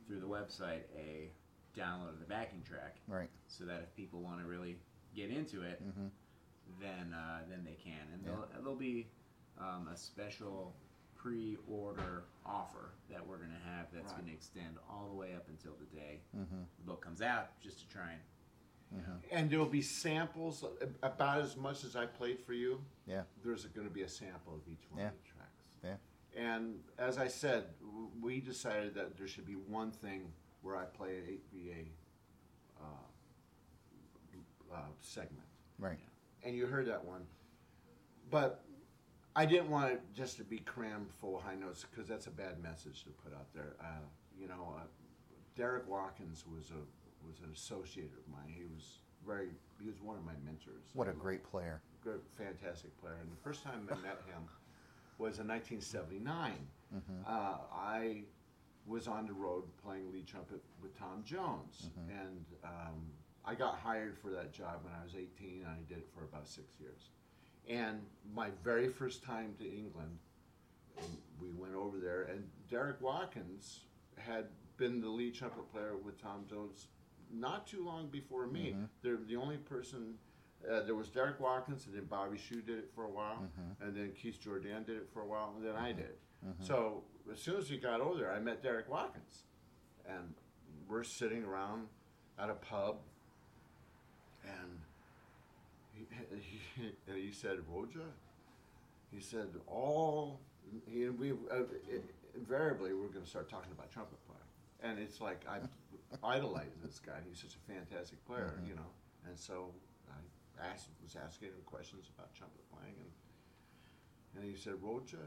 [0.06, 1.30] through the website a
[1.76, 3.28] download of the backing track, right.
[3.48, 4.76] so that if people want to really
[5.16, 6.06] get into it, hmm
[6.80, 9.06] then uh, then they can, and there'll, there'll be
[9.58, 10.74] um, a special
[11.14, 14.16] pre-order offer that we're going to have that's Right.
[14.18, 17.58] going to extend all the way up until the day hmm the book comes out,
[17.62, 18.20] just to try and
[19.32, 22.80] And there will be samples uh, about as much as I played for you.
[23.06, 23.22] Yeah.
[23.42, 25.08] There's going to be a sample of each one Yeah.
[25.08, 25.64] of the tracks.
[25.82, 25.96] Yeah.
[26.54, 27.64] And as I said,
[28.20, 30.30] we decided that there should be one thing
[30.62, 31.24] where I play an
[31.54, 31.86] 8VA
[32.80, 35.46] uh, uh, segment.
[35.78, 35.98] Right.
[36.44, 37.22] And you heard that one.
[38.30, 38.64] But
[39.36, 42.30] I didn't want it just to be crammed full of high notes because that's a
[42.30, 43.74] bad message to put out there.
[43.80, 44.04] Uh,
[44.38, 44.82] you know, uh,
[45.56, 48.52] Derek Watkins was a was an associate of mine.
[48.54, 49.48] He was very
[49.80, 50.84] he was one of my mentors.
[50.94, 51.80] What a great player.
[52.02, 53.16] good, fantastic player.
[53.22, 54.44] And the first time I met him
[55.18, 56.52] was in 1979.
[57.26, 58.22] Uh, I
[58.86, 63.06] was on the road playing lead trumpet with Tom Jones, and um,
[63.46, 66.24] I got hired for that job when I was 18, and I did it for
[66.24, 67.10] about six years.
[67.68, 68.00] And
[68.34, 70.18] my very first time to England,
[71.40, 73.80] we went over there, and Derek Watkins
[74.16, 76.88] had been the lead trumpet player with Tom Jones
[77.32, 78.70] not too long before me.
[78.74, 78.84] Mm-hmm.
[79.02, 80.14] They're the only person.
[80.70, 83.84] Uh, there was Derek Watkins, and then Bobby Shew did it for a while, mm-hmm.
[83.84, 85.98] and then Keith Jordan did it for a while, and then I mm-hmm.
[85.98, 86.18] did it.
[86.60, 87.02] So
[87.32, 89.44] as soon as we got over there, I met Derek Watkins,
[90.08, 90.34] and
[90.88, 91.86] we're sitting around
[92.38, 92.98] at a pub,
[94.44, 94.80] and
[95.92, 96.06] he,
[96.40, 98.06] he, and he said, "Roja,"
[99.12, 100.40] he said, "all."
[100.86, 101.64] He, we uh,
[102.34, 105.58] invariably we're going to start talking about trumpet playing, and it's like I
[106.26, 107.20] idolize this guy.
[107.28, 108.90] He's such a fantastic player, you know.
[109.26, 109.70] And so
[110.60, 113.10] I asked, was asking him questions about trumpet playing, and
[114.36, 115.22] and he said, "Roja,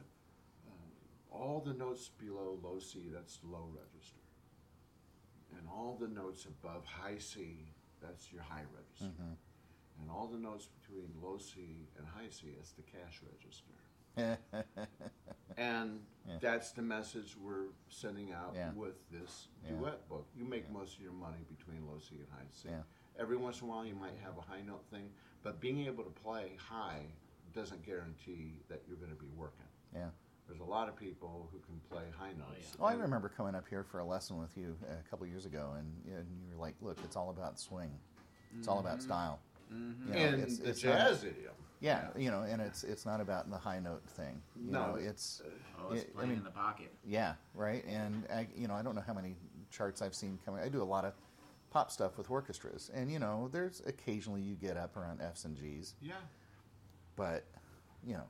[0.67, 4.19] uh, all the notes below low C, that's low register,
[5.57, 7.57] and all the notes above high C,
[8.01, 9.33] that's your high register." Mm-hmm.
[10.01, 13.73] And all the notes between low C and high C, is the cash register.
[15.57, 16.37] And Yeah.
[16.39, 18.73] that's the message we're sending out Yeah.
[18.73, 19.71] with this Yeah.
[19.71, 20.27] duet book.
[20.35, 22.69] You make most of your money between low C and high C.
[23.17, 26.03] Every once in a while, you might have a high note thing, but being able
[26.03, 27.07] to play high
[27.53, 29.65] doesn't guarantee that you're going to be working.
[29.93, 30.09] yeah.
[30.47, 32.77] There's a lot of people who can play high oh, notes.
[32.79, 35.45] Oh, I remember coming up here for a lesson with you uh, a couple years
[35.45, 37.91] ago, and, and you were like, "Look, it's all about swing.
[38.57, 39.07] It's all about mm-hmm.
[39.07, 39.39] style."
[39.73, 40.13] Mm-hmm.
[40.13, 41.53] You know, And it's- the it's not- jazz idiom.
[41.81, 44.41] yeah, you know, and it's it's not about the high note thing.
[44.55, 45.41] You No, know, it's
[45.79, 46.93] oh, it's Yeah, I playing mean- in the pocket.
[47.05, 47.83] yeah, right.
[47.85, 49.35] And I, you know, I don't know how many
[49.69, 50.61] charts I've seen coming.
[50.61, 51.13] I do a lot of
[51.71, 55.57] pop stuff with orchestras, and you know, there's occasionally you get up around Fs and
[55.57, 56.13] Gs, Yeah.
[57.17, 57.43] but
[58.05, 58.23] you know,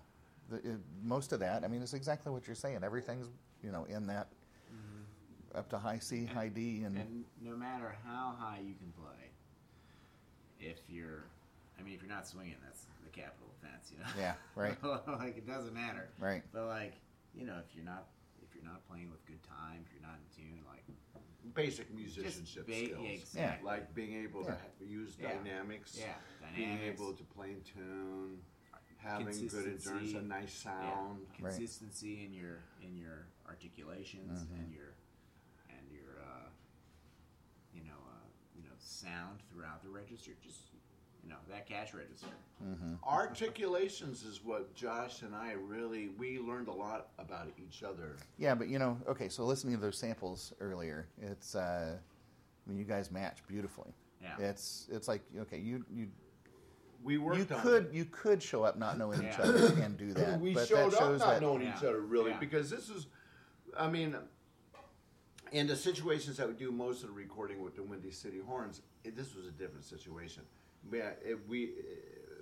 [0.49, 2.79] the, it, most of that, I mean, it's exactly what you're saying.
[2.83, 3.27] Everything's
[3.63, 4.27] you know in that
[4.71, 5.57] mm-hmm.
[5.57, 9.29] up to high C, high D, and, And no matter how high you can play,
[10.59, 11.23] if you're,
[11.79, 14.09] I mean, if you're not swinging, that's the capital offense, you know.
[14.17, 14.75] yeah, right,
[15.19, 16.09] like it doesn't matter.
[16.19, 16.43] right.
[16.53, 16.93] But like,
[17.33, 18.07] you know, if you're not,
[18.41, 20.83] if you're not playing with good time, if you're not in tune, like
[21.55, 22.99] Basic musicianship ba- skills.
[23.01, 23.65] yeah, exactly.
[23.65, 24.55] Like being able to Yeah.
[24.55, 25.33] ha- use Yeah.
[25.33, 26.13] dynamics, Yeah,
[26.55, 28.39] being able to play in tune,
[28.97, 31.19] having good endurance, a nice sound.
[31.39, 34.61] Yeah, consistency in your in your articulations Mm-hmm.
[34.63, 34.93] and your
[35.69, 36.49] and your uh,
[37.73, 40.31] you know uh, you know sound throughout the register.
[40.43, 40.59] Just
[41.23, 42.27] you know that cash register.
[43.07, 48.15] Articulations is what Josh and I really we learned a lot about each other.
[48.37, 49.29] Yeah, but you know, okay.
[49.29, 51.55] So listening to those samples earlier, it's.
[51.55, 53.93] Uh, I mean, you guys match beautifully.
[54.21, 54.35] Yeah.
[54.49, 56.07] It's it's like okay, you you
[57.03, 57.93] We worked you on could it.
[57.93, 60.39] you could show up not knowing each other and do that.
[60.39, 61.77] we but showed that up shows not that, knowing Yeah.
[61.77, 62.39] each other really Yeah.
[62.39, 63.07] because this is,
[63.77, 64.15] I mean,
[65.51, 68.81] in the situations that we do most of the recording with the Windy City Horns,
[69.03, 70.43] it, this was a different situation.
[70.91, 71.63] Yeah, it, we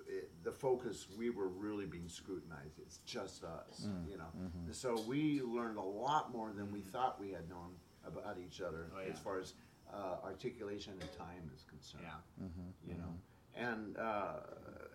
[0.07, 2.79] it, the focus we were really being scrutinized.
[2.79, 4.29] It's just us, Mm, you know.
[4.37, 4.71] mm-hmm.
[4.71, 8.87] So we learned a lot more than we thought we had known about each other
[8.95, 9.13] Oh, yeah.
[9.13, 9.53] as far as
[9.93, 12.47] uh, articulation and time is concerned Yeah.
[12.87, 13.13] you know
[13.55, 14.33] and uh,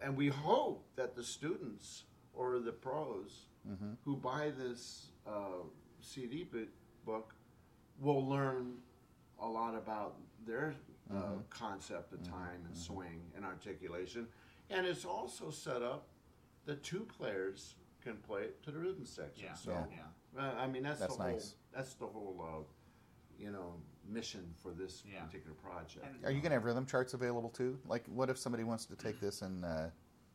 [0.02, 3.46] and we hope that the students or the pros
[4.04, 5.62] who buy this uh,
[6.00, 6.46] CD
[7.04, 7.34] book
[8.00, 8.74] will learn
[9.38, 10.74] a lot about their
[11.14, 14.26] uh, concept of time and swing and articulation
[14.70, 16.08] and it's also set up
[16.66, 19.54] that two players can play it to the rhythm section Yeah.
[19.54, 20.42] so Yeah.
[20.42, 21.54] uh, I mean that's, That's the whole nice.
[21.74, 22.62] that's the whole uh,
[23.38, 23.74] you know
[24.10, 25.22] mission for this Yeah.
[25.24, 27.78] particular project And- Are you going to have rhythm charts available too?
[27.86, 29.88] Like, what if somebody wants to take this and uh,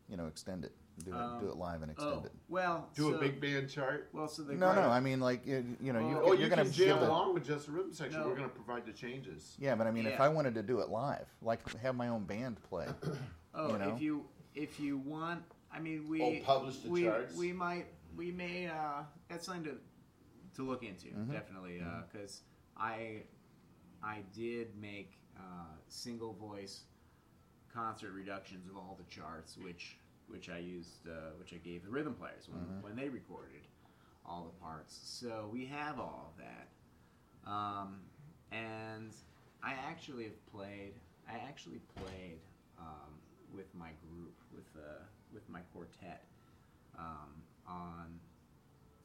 [0.07, 2.31] you know extend it, do it, Um, do it live and extend Oh it?
[2.47, 4.81] well, do so- a big band chart Well, so the No, no.
[4.89, 7.33] I mean, like you, you know, you, oh, you're you going can to jam along
[7.33, 8.21] with just the rhythm section.
[8.21, 8.27] No.
[8.27, 9.55] We're going to provide the changes.
[9.59, 10.23] Yeah, but I mean, if Yeah.
[10.23, 12.87] I wanted to do it live, like have my own band play,
[13.53, 13.95] Oh, you know?
[13.95, 17.35] if you if you want, I mean, we Oh, publish the we, charts?
[17.35, 19.77] We might we may uh, that's something to
[20.55, 21.31] to look into Mm-hmm.
[21.33, 22.43] definitely because
[22.77, 23.23] I
[24.05, 26.81] I did make uh, single voice
[27.73, 31.89] concert reductions of all the charts, which which I used uh, which I gave the
[31.89, 32.81] rhythm players when Mm-hmm.
[32.81, 33.61] when they recorded
[34.25, 34.97] all the parts.
[35.03, 36.67] So we have all of that.
[37.49, 38.01] Um,
[38.51, 39.11] and
[39.63, 40.93] I actually have played.
[41.29, 42.39] I actually played
[42.79, 43.11] um,
[43.53, 46.23] with my group, with uh, with my quartet,
[46.97, 47.31] um,
[47.67, 48.19] on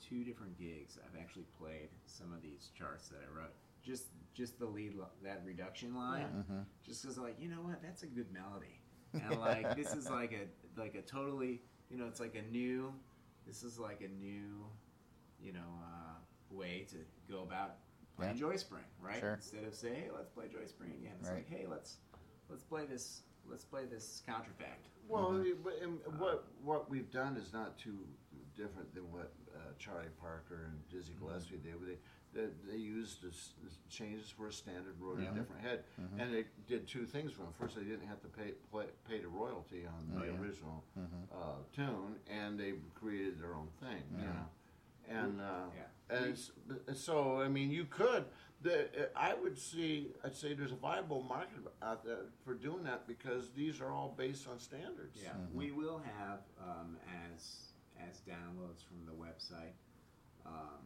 [0.07, 0.99] two different gigs.
[1.05, 3.55] I've actually played some of these charts that I wrote.
[3.83, 6.45] Just just the lead li- that reduction line.
[6.85, 8.81] Just because like you know what, that's a good melody,
[9.15, 12.93] and like this is like a like a totally you know it's like a new.
[13.47, 14.65] This is like a new,
[15.43, 16.15] you know, uh,
[16.51, 16.97] way to
[17.33, 17.77] go about
[18.17, 18.41] playing Yeah.
[18.41, 19.19] Joy Spring, right?
[19.19, 19.33] Sure.
[19.35, 21.15] Instead of say, hey, let's play Joy Spring again.
[21.19, 21.37] It's Right.
[21.39, 21.97] like, hey, let's
[22.49, 24.87] let's play this let's play this contrafact.
[25.09, 25.63] Well, Mm-hmm.
[25.65, 27.99] but- and what what we've done is not too
[28.55, 31.27] different than what uh, Charlie Parker and Dizzy Mm-hmm.
[31.27, 31.75] Gillespie did.
[31.85, 31.97] They,
[32.35, 35.31] they, they used this, this changes for a standard wrote Yeah.
[35.31, 36.21] a different head, Mm-hmm.
[36.21, 37.53] and they did two things for them.
[37.59, 40.41] First, they didn't have to pay play, pay the royalty on the Oh, yeah.
[40.41, 41.37] original Mm-hmm.
[41.37, 44.03] uh, tune, and they created their own thing.
[44.19, 44.49] You know.
[45.09, 46.17] And uh, Yeah.
[46.19, 46.53] and s-
[46.95, 48.27] so I mean you could
[48.63, 53.09] the I would see I'd say there's a viable market out there for doing that
[53.09, 55.19] because these are all based on standards.
[55.21, 56.97] Yeah, we will have um,
[57.33, 59.73] as as downloads from the website,
[60.47, 60.79] um,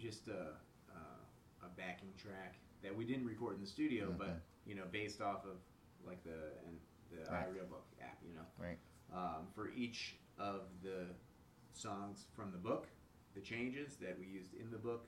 [0.00, 0.56] just a,
[0.96, 4.16] a a backing track that we didn't record in the studio, Okay.
[4.18, 5.58] but you know, based off of
[6.04, 7.46] like the and the Right.
[7.48, 8.78] iRealBook app, you know, right?
[9.12, 11.06] um, for each of the
[11.72, 12.88] songs from the book,
[13.34, 15.06] the changes that we used in the book,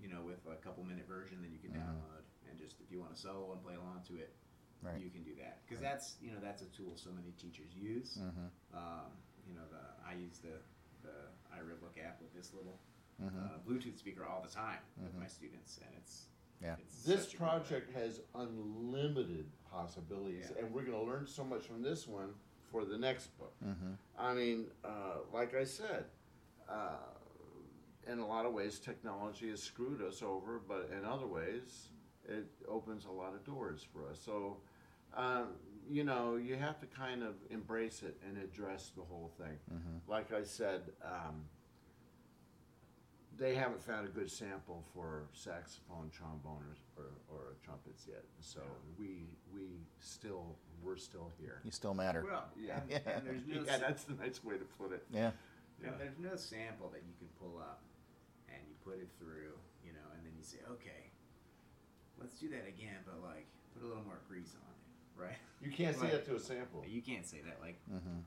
[0.00, 1.80] you know, with a couple minute version that you can Mhm.
[1.82, 4.34] download, and just if you want to solo and play along to it,
[4.82, 5.00] Right.
[5.00, 8.18] you can do that because that's you know that's a tool so many teachers use.
[8.18, 8.50] Mhm.
[8.74, 9.12] Um,
[9.46, 10.60] you know, the I use the
[11.02, 12.78] the iRealBook app with this little
[13.20, 13.44] Mhm.
[13.54, 15.20] uh, Bluetooth speaker all the time with Mhm.
[15.20, 16.28] my students, and it's
[16.60, 16.76] Yeah.
[16.78, 20.62] It's This such a project has unlimited possibilities, Yeah.
[20.64, 22.34] and we're going to learn so much from this one
[22.70, 23.52] for the next book.
[23.64, 23.94] Mm-hmm.
[24.16, 26.08] I mean, uh, like I said,
[26.68, 26.98] uh,
[28.06, 31.88] in a lot of ways, technology has screwed us over, but in other ways,
[32.24, 34.20] it opens a lot of doors for us.
[34.20, 34.62] So,
[35.14, 39.58] um, you know, you have to kind of embrace it and address the whole thing.
[40.06, 41.48] Like I said, um,
[43.38, 46.62] they haven't found a good sample for saxophone, trombone,
[46.96, 48.24] or, or, or trumpets yet.
[48.40, 48.60] So
[48.98, 51.60] we we still we're still here.
[51.64, 52.24] You still matter.
[52.26, 52.80] Well, Yeah.
[52.90, 55.04] and, and there's no Yeah, that's the nice way to put it.
[55.12, 55.30] yeah.
[55.84, 57.82] And there's no sample that you can pull up
[58.48, 61.10] and you put it through, you know, and then you say, okay,
[62.20, 65.38] let's do that again, but like put a little more grease on it, right?
[65.60, 66.84] You can't say that to a sample.
[66.86, 68.20] You can't say that, like, Mm-hmm.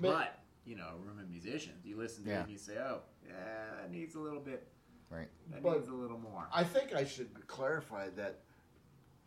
[0.00, 2.38] but you know, a room of musicians, you listen to Yeah.
[2.40, 3.34] it and you say, oh, yeah,
[3.80, 4.68] that needs a little bit,
[5.10, 5.28] Right.
[5.50, 6.48] That But- needs a little more.
[6.50, 8.40] I think I should clarify that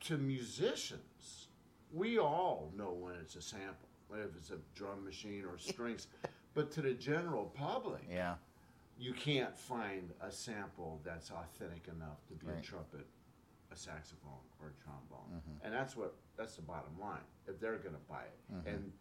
[0.02, 1.48] to musicians,
[1.92, 6.08] we all know when it's a sample, if it's a drum machine or strings.
[6.56, 8.38] but to the general public, Yeah.
[8.98, 13.06] you can't find a sample that's authentic enough to be a trumpet,
[13.72, 15.30] a saxophone, or a trombone.
[15.36, 15.66] Mm-hmm.
[15.66, 17.24] And that's what that's the bottom line.
[17.46, 18.68] If they're going to buy it, Mm-hmm.
[18.70, 18.94] and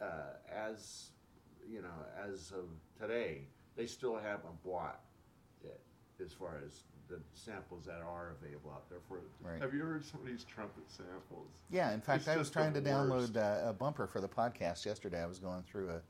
[0.00, 1.10] uh, as
[1.70, 1.88] you know,
[2.28, 2.64] as of
[3.00, 3.42] today,
[3.76, 5.00] they still haven't bought
[5.64, 5.80] it
[6.22, 8.98] as far as the samples that are available out there.
[9.08, 9.60] For Right.
[9.60, 11.48] have you heard some of these trumpet samples?
[11.70, 13.32] Yeah, in fact, It's I was trying to worst.
[13.34, 15.22] download uh, a bumper for the podcast yesterday.
[15.22, 16.00] I was going through a,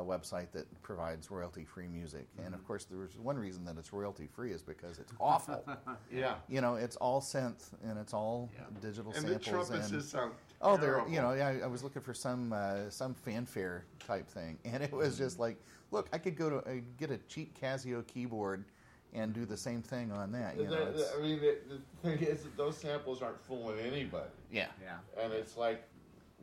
[0.00, 2.26] a website that provides royalty free music.
[2.36, 2.54] And Mm-hmm.
[2.54, 5.64] of course, there's one reason that it's royalty free is because it's awful.
[6.12, 6.36] Yeah.
[6.48, 8.64] you know, it's all synth and it's all Yeah.
[8.80, 9.68] digital And the samples.
[9.68, 10.32] trumpets and, just sound
[10.64, 14.58] oh, they're, you know, yeah, I was looking for some uh, some fanfare type thing.
[14.64, 15.56] And it was just like,
[15.90, 18.64] look, I could go to uh, get a cheap Casio keyboard
[19.12, 20.56] and do the same thing on that.
[20.56, 23.40] You know, The- the- it's- I mean, the, the thing is that those samples aren't
[23.40, 24.66] fooling anybody, yeah.
[24.82, 25.22] yeah.
[25.22, 25.84] and it's like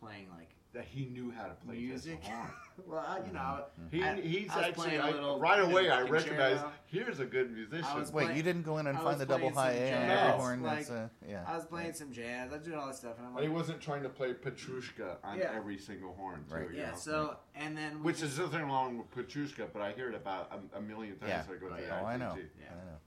[0.00, 2.22] playing like That he knew how to play music.
[2.86, 5.60] well, I, you know, He, I- he's I was actually playing a I- little, right
[5.60, 5.90] away.
[5.90, 7.86] I recognize here's a good musician.
[8.12, 10.40] Wait, play- you didn't go in and find the double high A on jazz, every
[10.40, 10.62] horn.
[10.62, 11.44] That's like, uh, yeah.
[11.46, 12.50] I was playing some jazz.
[12.52, 15.16] I was doing all this stuff, and I'm And he wasn't trying to play Petrushka
[15.22, 15.52] on Yeah.
[15.54, 16.54] every single horn, too.
[16.54, 16.66] Right.
[16.72, 16.90] yeah.
[16.92, 16.96] know?
[16.96, 20.50] So and then Which just- is nothing wrong with Petrushka, but I hear it about
[20.74, 21.28] a, a million times.
[21.30, 21.42] Yeah.
[21.46, 22.00] So I go Oh, the yeah.
[22.00, 22.34] Oh, I know.
[22.38, 22.66] Yeah.
[22.70, 22.98] I know.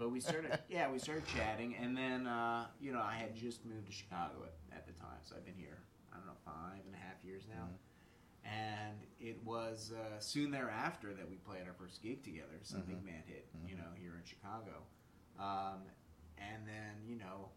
[0.00, 3.66] But we started, yeah, we started chatting, and then uh, you know I had just
[3.66, 5.76] moved to Chicago at, at the time, so I've been here
[6.10, 7.68] I don't know five and a half years now,
[8.42, 12.56] and it was uh, soon thereafter that we played our first gig together.
[12.62, 14.88] Some big man hit, you know, here in Chicago,
[15.38, 15.84] um,
[16.38, 17.50] and then you know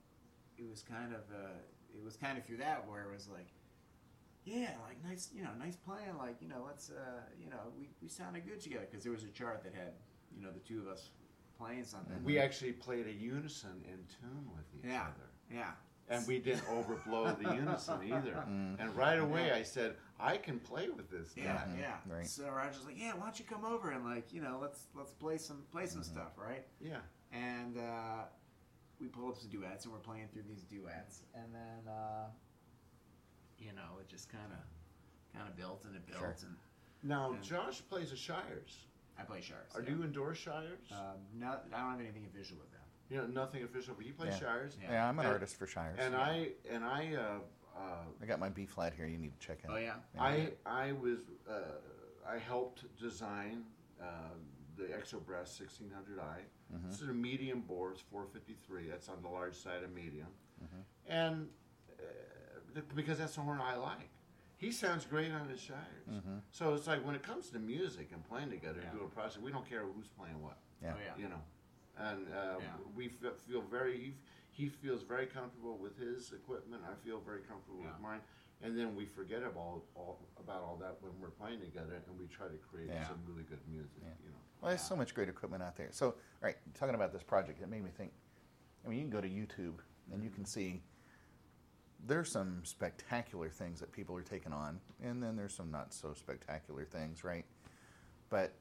[0.58, 1.64] it was kind of uh,
[1.96, 3.48] it was kind of through that where it was like.
[4.44, 6.18] Yeah, like nice, you know, nice playing.
[6.18, 9.24] Like you know, let's, uh, you know, we, we sounded good together because there was
[9.24, 9.94] a chart that had,
[10.36, 11.12] you know, the two of us
[11.64, 12.24] playing something.
[12.24, 15.04] We actually played a unison in tune with each Yeah.
[15.04, 15.30] other.
[15.52, 15.72] Yeah.
[16.10, 18.34] And we didn't overblow the unison either.
[18.48, 18.80] Mm.
[18.80, 19.56] And right away Yeah.
[19.56, 21.76] I said, I can play with this Yeah, now.
[21.80, 21.98] yeah.
[22.14, 22.28] Right.
[22.28, 25.14] So Roger's like, yeah, why don't you come over and like, you know, let's let's
[25.14, 26.66] play some play some stuff, right?
[26.82, 27.00] Yeah.
[27.32, 28.26] And uh,
[29.00, 32.28] we pull up some duets and we're playing through these duets, and then uh,
[33.58, 36.36] you know it just kind of kind of built and it built, Sure.
[36.44, 36.56] and
[37.02, 37.40] Now, Yeah.
[37.42, 38.86] Josh plays the Shires.
[39.20, 39.72] I play Shires.
[39.76, 39.92] Are yeah.
[39.92, 40.80] you endorse Shires?
[40.92, 42.80] Um, no, I don't have anything official with them.
[43.10, 44.40] you know, nothing official, but you play Yeah.
[44.40, 44.78] Shires.
[44.82, 44.92] Yeah.
[44.92, 45.98] Yeah, I'm an And- artist for Shires.
[46.00, 47.40] And I and I uh,
[47.80, 47.82] uh,
[48.22, 49.06] I got my B flat here.
[49.06, 49.72] You need to check out.
[49.76, 49.96] Oh yeah.
[50.20, 51.54] I I was uh,
[52.28, 53.64] I helped design
[54.02, 54.06] uh,
[54.78, 56.18] the XO Brass 1600i.
[56.18, 56.90] Mm-hmm.
[56.90, 57.92] This is a medium bore.
[57.92, 58.88] It's 453.
[58.90, 60.28] That's on the large side of medium,
[60.64, 61.12] Mm-hmm.
[61.12, 61.50] and
[62.00, 64.10] uh, because that's the horn I like.
[64.64, 66.08] He sounds great on his Shires.
[66.10, 66.38] Mm-hmm.
[66.52, 68.92] So it's like when it comes to music and playing together and Yeah.
[68.94, 70.58] doing a project, we don't care who's playing what.
[70.82, 70.94] Yeah.
[70.96, 71.22] Oh yeah.
[71.22, 71.42] You know,
[71.98, 72.78] and uh, Yeah.
[72.96, 73.98] we feel very.
[73.98, 74.14] He,
[74.52, 76.84] he feels very comfortable with his equipment.
[76.90, 78.22] I feel very comfortable with mine.
[78.62, 82.18] And then we forget about all, all about all that when we're playing together, and
[82.18, 83.06] we try to create Yeah.
[83.08, 84.00] some really good music.
[84.02, 84.10] Yeah.
[84.24, 84.38] You know.
[84.62, 85.90] Well, there's so much great equipment out there.
[85.92, 88.14] So, all right, talking about this project, it made me think.
[88.86, 89.80] I mean, you can go to YouTube
[90.14, 90.82] and you can see
[92.06, 96.14] there's some spectacular things that people are taking on, and then there's some not so
[96.14, 97.46] spectacular things, right?
[98.30, 98.54] But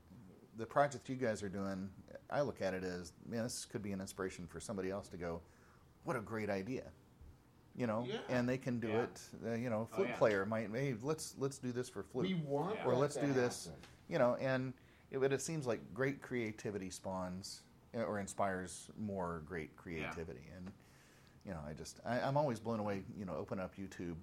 [0.56, 1.88] the project you guys are doing,
[2.30, 5.16] I look at it as, man, this could be an inspiration for somebody else to
[5.16, 5.40] go,
[6.04, 6.84] what a great idea,
[7.74, 8.18] you know, Yeah.
[8.28, 9.02] and they can do Yeah.
[9.04, 9.20] it.
[9.44, 10.16] Uh, you know, Oh, flute yeah.
[10.18, 12.86] player might, hey, let's let's do this for flute We want Yeah.
[12.86, 13.80] or let's do this, happen.
[14.08, 14.74] you know, and
[15.10, 17.62] it, but it seems like great creativity spawns
[17.94, 20.70] uh, or inspires more great creativity, and
[21.46, 24.16] you know, I just I, I'm always blown away, you know, open up YouTube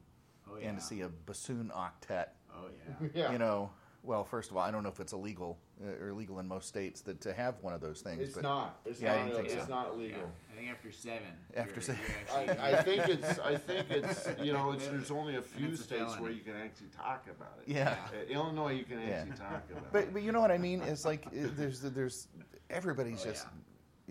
[0.51, 0.69] Oh yeah.
[0.69, 2.65] and to see a bassoon octet, Oh
[3.01, 3.07] yeah.
[3.13, 3.31] Yeah.
[3.31, 3.69] you know.
[4.01, 6.69] Well, first of all, I don't know if it's illegal uh, or legal in most
[6.69, 8.21] states that to have one of those things.
[8.21, 8.79] It's but not.
[8.85, 9.25] It's Yeah, I not.
[9.25, 9.69] didn't think it's so.
[9.73, 9.99] not Yeah.
[9.99, 10.31] legal.
[10.49, 11.21] I think after seven.
[11.57, 12.01] After you're- seven.
[12.47, 13.39] you're I, I think it's.
[13.39, 14.29] I think it's.
[14.41, 17.25] You know, it's, there's only a few it's a states where you can actually talk
[17.29, 17.69] about it.
[17.71, 17.97] Yeah.
[18.07, 19.07] Uh, Illinois, you can Yeah.
[19.15, 20.13] actually talk about But it.
[20.13, 20.81] but you know what I mean?
[20.81, 22.29] It's like uh, there's there's
[22.69, 23.45] everybody's Oh, just.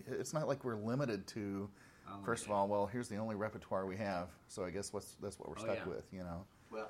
[0.07, 1.67] It's not like we're limited to.
[2.09, 2.25] Unlimited.
[2.25, 5.37] First of all, well, here's the only repertoire we have, so I guess what's that's
[5.39, 5.87] what we're Oh, stuck yeah.
[5.87, 6.45] with, you know.
[6.71, 6.89] Well,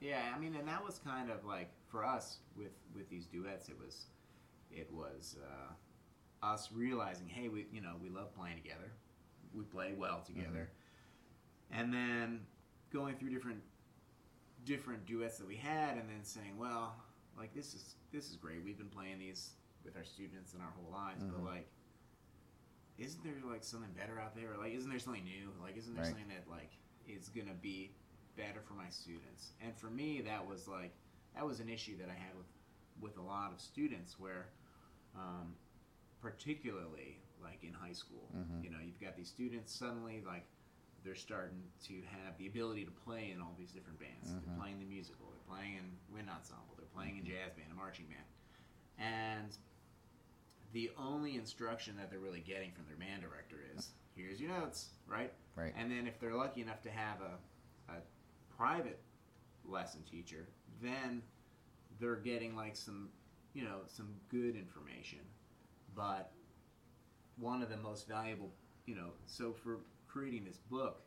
[0.00, 3.68] yeah, I mean, and that was kind of like for us with with these duets.
[3.68, 4.06] It was,
[4.72, 8.90] it was uh, us realizing, hey, we you know we love playing together,
[9.54, 10.68] we play well together,
[11.70, 12.40] and then
[12.92, 13.60] going through different
[14.64, 16.94] different duets that we had, and then saying, well,
[17.38, 18.64] like this is this is great.
[18.64, 19.50] We've been playing these
[19.84, 21.68] with our students in our whole lives, but like.
[23.00, 24.52] Isn't there like something better out there?
[24.52, 25.50] Or, Like, isn't there something new?
[25.60, 26.10] Like, isn't there Right.
[26.10, 26.70] something that like
[27.08, 27.90] is gonna be
[28.36, 29.52] better for my students.
[29.60, 30.92] And for me, that was like
[31.34, 32.46] that was an issue that I had with
[33.00, 34.50] with a lot of students, where
[35.16, 35.56] um,
[36.20, 38.62] particularly like in high school, Mhm.
[38.62, 40.44] you know, you've got these students suddenly like
[41.02, 44.30] they're starting to have the ability to play in all these different bands.
[44.30, 44.44] Mhm.
[44.44, 47.74] They're playing the musical, they're playing in wind ensemble, they're playing in jazz band, a
[47.74, 48.26] marching band,
[48.98, 49.58] and
[50.72, 54.90] the only instruction that they're really getting from their band director is here's your notes,
[55.06, 55.32] right?
[55.56, 55.72] Right.
[55.76, 57.96] And then if they're lucky enough to have a, a
[58.56, 59.00] private
[59.64, 60.48] lesson teacher,
[60.82, 61.22] then
[61.98, 63.08] they're getting like some,
[63.54, 65.20] you know, some good information.
[65.94, 66.30] But
[67.36, 68.52] one of the most valuable,
[68.86, 71.02] you know, so for creating this book,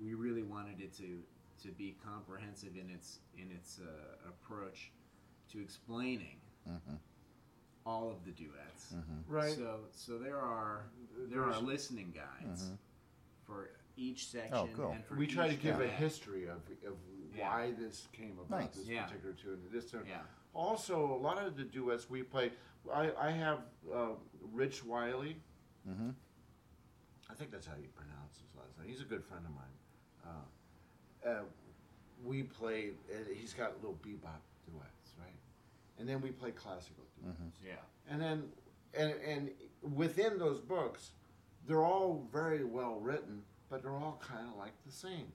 [0.00, 1.20] we really wanted it to
[1.62, 4.92] to be comprehensive in its in its uh, approach
[5.50, 6.36] to explaining
[6.68, 6.94] Mm-hmm.
[7.88, 8.92] All of the duets.
[8.94, 9.34] Mm-hmm.
[9.34, 9.54] Right.
[9.56, 10.82] So so there are
[11.30, 12.76] there are listening guides Mhm.
[13.46, 14.54] for each section.
[14.54, 14.90] Oh, cool.
[14.92, 16.96] And for we try to each give a history of, of
[17.34, 17.48] Yeah.
[17.48, 18.74] why this came about, Nice.
[18.76, 19.06] this Yeah.
[19.06, 19.60] particular tune.
[19.72, 20.04] This tune.
[20.06, 20.22] Yeah.
[20.54, 22.52] Also, a lot of the duets we play,
[22.92, 23.60] I, I have
[23.92, 24.14] uh,
[24.52, 25.40] Rich Wiley.
[25.88, 26.10] Mm-hmm.
[27.30, 28.88] I think that's how you pronounce his last name.
[28.88, 29.76] He's a good friend of mine.
[30.28, 31.42] Uh, uh,
[32.24, 34.97] we play, uh, he's got a little bebop duets, right?
[35.98, 37.38] And then we play classical duets.
[37.40, 37.66] Mm-hmm.
[37.66, 37.74] Yeah.
[38.10, 38.44] And then,
[38.94, 39.50] and, and
[39.94, 41.10] within those books,
[41.66, 45.26] they're all very well written, but they're all kind of like the same.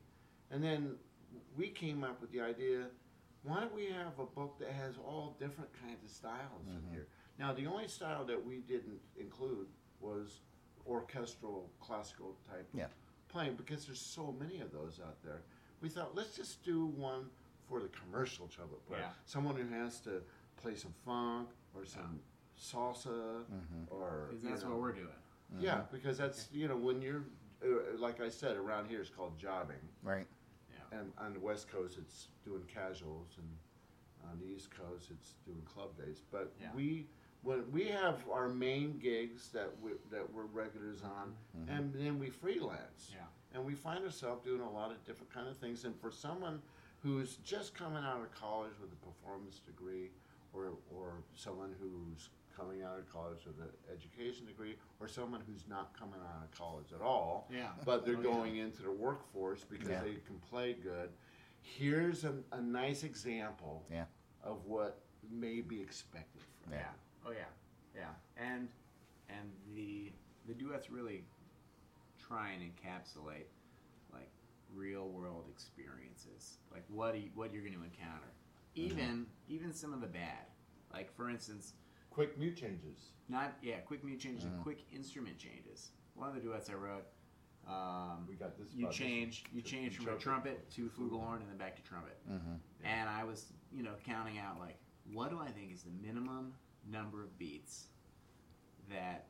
[0.52, 0.96] And then
[1.58, 2.86] we came up with the idea
[3.44, 6.78] why don't we have a book that has all different kinds of styles Mhm.
[6.78, 7.08] in here?
[7.38, 9.68] Now, the only style that we didn't include
[10.00, 10.40] was
[10.88, 12.88] orchestral, classical type Yeah.
[13.28, 15.42] playing because there's so many of those out there.
[15.82, 17.30] We thought let's just do one
[17.68, 19.14] for the commercial trumpet player, Yeah.
[19.26, 20.24] someone who has to
[20.58, 22.20] play some funk or some
[22.60, 23.88] salsa Mhm.
[23.92, 25.08] or that's know- what we're doing.
[25.60, 27.24] yeah, because that's you know when you're
[27.64, 30.28] uh, like I said around here it's called jobbing, Right.
[30.70, 31.00] Yeah.
[31.00, 33.58] and on the West Coast it's doing casuals, and
[34.30, 36.22] on the East Coast it's doing club days.
[36.32, 36.74] But Yeah.
[36.74, 37.08] we
[37.42, 41.70] when we have our main gigs that we that we're regulars on, Mhm.
[41.78, 43.26] and then we freelance Yeah.
[43.54, 45.84] and we find ourselves doing a lot of different kind of things.
[45.86, 46.62] And for someone
[47.02, 50.12] who's just coming out of college with a performance degree,
[50.54, 55.66] or or someone who's coming out of college with an education degree, or someone who's
[55.68, 57.72] not coming out of college at all, Yeah.
[57.84, 58.24] but they're Oh, yeah.
[58.24, 60.04] going into the workforce because Yeah.
[60.04, 61.10] they can play good.
[61.62, 64.06] Here's a, a nice example Yeah.
[64.44, 65.02] of what
[65.32, 66.80] may be expected from Yeah.
[66.80, 66.90] Yeah.
[67.26, 67.50] Oh yeah.
[67.96, 68.14] Yeah.
[68.38, 68.70] And
[69.30, 70.12] and the
[70.46, 71.24] the duets really
[72.20, 73.48] try and encapsulate
[74.12, 74.30] like
[74.76, 78.32] real world experiences, like what you, what you're going to encounter,
[78.76, 80.46] even even some of the bad.
[80.92, 81.74] Like for instance,
[82.10, 83.10] Quick mute changes.
[83.30, 84.64] not yeah, quick mute changes and Mhm.
[84.64, 85.92] quick instrument changes.
[86.16, 87.06] One of the duets I wrote,
[87.68, 88.72] um, We got this.
[88.74, 92.18] you change you change from a trumpet to flugelhorn and then back to trumpet.
[92.30, 92.54] Mm-hmm.
[92.84, 94.78] And I was, you know, counting out like,
[95.12, 96.54] what do I think is the minimum
[96.86, 97.88] number of beats
[98.90, 99.28] that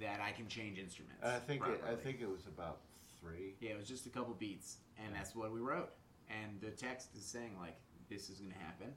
[0.00, 1.24] that I can change instruments?
[1.24, 2.80] I think it, I think it was about
[3.20, 3.54] three.
[3.60, 5.90] yeah, it was just a couple beats, and that's what we wrote.
[6.28, 7.76] And the text is saying like,
[8.08, 8.88] this is going to happen,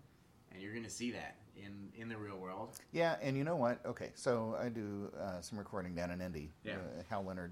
[0.51, 2.77] and you're going to see that in in the real world.
[2.91, 3.79] Yeah, and you know what?
[3.85, 6.51] Okay, so I do uh, some recording down in Indy.
[6.63, 6.73] Yeah.
[6.75, 7.51] Uh, Hal Leonard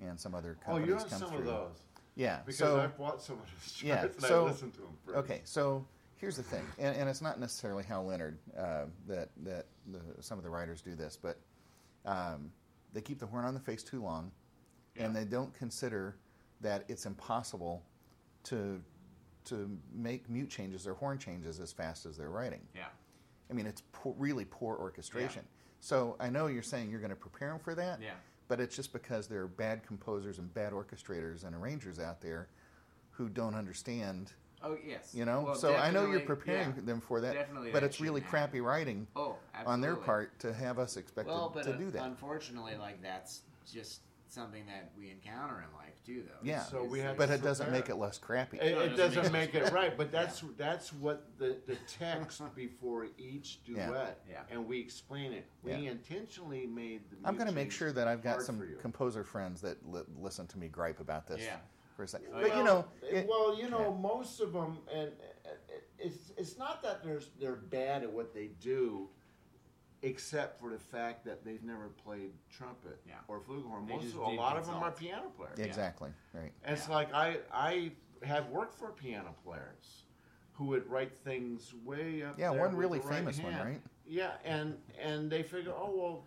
[0.00, 1.38] and some other Oh, companies you're on come some through.
[1.40, 1.78] of those.
[2.16, 2.40] Yeah.
[2.44, 4.90] Because so I've bought some of his charts Yeah, and so- I listened to them.
[5.04, 5.18] first.
[5.18, 5.86] Okay, so
[6.16, 10.38] here's the thing, and, and it's not necessarily Hal Leonard uh, that that the, some
[10.38, 11.38] of the writers do this, but
[12.04, 12.50] um,
[12.92, 14.30] they keep the horn on the face too long,
[14.96, 16.16] and they don't consider
[16.62, 17.82] that it's impossible
[18.44, 18.80] to
[19.46, 22.60] to make mute changes or horn changes as fast as they're writing.
[22.74, 22.86] Yeah.
[23.50, 25.42] I mean, it's poor, really poor orchestration.
[25.80, 28.10] So I know you're saying you're going to prepare them for that, Yeah.
[28.48, 32.48] but it's just because there are bad composers and bad orchestrators and arrangers out there
[33.12, 34.32] who don't understand
[34.62, 35.12] Oh yes.
[35.14, 36.82] you know, Well, so I know you're preparing yeah.
[36.84, 40.36] them for that, Definitely but that it's really shouldn't crappy writing Oh, on their part
[40.40, 42.04] to have us expected Well, but to uh, do that.
[42.04, 46.38] unfortunately, like that's just something that we encounter in life too, though.
[46.42, 46.62] Yeah.
[46.62, 47.80] So we have but it doesn't prepare.
[47.82, 48.58] make it less crappy.
[48.58, 51.76] It, it it doesn't doesn't make make it right, but that's that's what the, the
[51.98, 54.40] text before each duet, Yeah.
[54.50, 55.46] and we explain it.
[55.62, 55.90] We Yeah.
[55.92, 57.16] intentionally made the.
[57.28, 60.58] I'm going to make sure that I've got some composer friends that li- listen to
[60.58, 61.56] me gripe about this Yeah.
[61.96, 62.28] for a second.
[62.34, 62.58] Oh, but yeah.
[62.58, 64.00] you know, Well, it- well, you know, yeah.
[64.02, 65.10] most of them, and
[65.44, 65.50] uh,
[65.98, 69.08] it's it's not that they're they're bad at what they do,
[70.06, 73.14] except for the fact that they've never played trumpet Yeah.
[73.28, 73.86] or flugelhorn.
[73.86, 75.58] They Most of, a do lot of them are piano players.
[75.58, 76.52] exactly right.
[76.64, 76.94] And it's Yeah.
[76.94, 77.92] like I I
[78.22, 80.04] have worked for piano players
[80.52, 82.38] who would write things way up.
[82.38, 83.82] Yeah, there one with really the right famous one, right?
[84.06, 86.26] Yeah, and and they figure, oh well,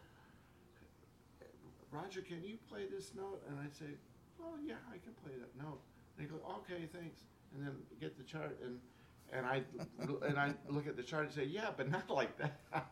[1.91, 3.41] Roger, can you play this note?
[3.47, 3.91] And I say,
[4.37, 5.81] well, yeah, I can play that note.
[6.17, 7.21] And They go, okay, thanks,
[7.55, 8.79] and then get the chart and.
[9.31, 9.63] And I
[10.27, 12.59] and I look at the chart and say, "Yeah, but not like that."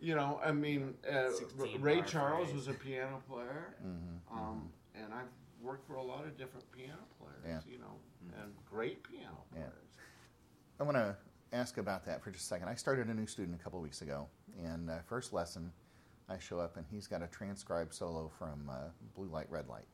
[0.00, 1.30] you know, I mean, uh,
[1.78, 2.54] Ray Charles phrase.
[2.54, 5.28] was a piano player, Mm-hmm, um, and I've
[5.62, 7.42] worked for a lot of different piano players.
[7.66, 7.72] Yeah.
[7.72, 7.94] You know,
[8.42, 9.62] and great piano Yeah.
[9.62, 9.72] players.
[10.80, 11.16] I want to
[11.52, 12.68] ask about that for just a second.
[12.68, 14.28] I started a new student a couple weeks ago,
[14.64, 15.72] and uh, first lesson,
[16.28, 18.74] I show up and he's got a transcribed solo from uh,
[19.16, 19.86] Blue Light, Red Light.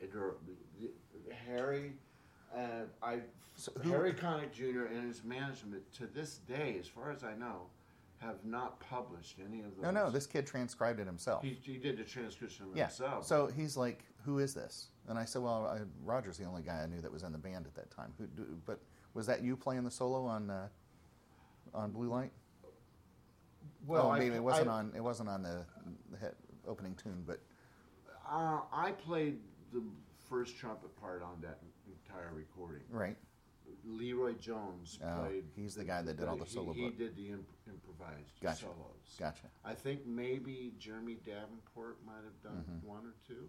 [0.00, 0.36] It- or-
[1.46, 1.92] Harry,
[2.54, 3.20] uh, I
[3.54, 4.84] So Harry Connick Jr.
[4.84, 7.66] and his management to this day, as far as I know,
[8.22, 9.82] have not published any of those.
[9.82, 11.42] No, no, this kid transcribed it himself.
[11.42, 12.84] he, he did the transcription yeah.
[12.84, 13.26] himself.
[13.26, 16.82] So he's like, "Who is this?" And I said, "Well, I, Roger's the only guy
[16.82, 18.12] I knew that was in the band at that time.
[18.18, 18.80] Who, do, but
[19.14, 20.68] was that you playing the solo on uh,
[21.74, 22.32] on Blue Light?
[23.86, 24.92] well, oh, I- maybe it wasn't I- on.
[24.96, 25.64] It wasn't on the,
[26.10, 27.40] the hit, opening tune, but
[28.30, 29.38] Uh, I played
[29.72, 29.82] the
[30.28, 32.82] first trumpet part on that entire recording.
[32.90, 33.16] right.
[33.84, 35.44] Leroy Jones Oh, played.
[35.56, 36.98] he's the guy that did all the he- solo He, book.
[36.98, 38.60] did the imp- improvised Gotcha.
[38.66, 39.16] solos.
[39.18, 39.46] Gotcha.
[39.64, 42.86] I think maybe Jeremy Davenport might have done Mm-hmm.
[42.86, 43.48] one or two.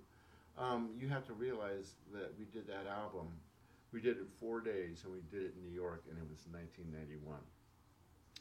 [0.58, 3.28] Um, you have to realize that we did that album.
[3.92, 6.48] We did it four days, and we did it in New York, and it was
[6.52, 7.40] 1991.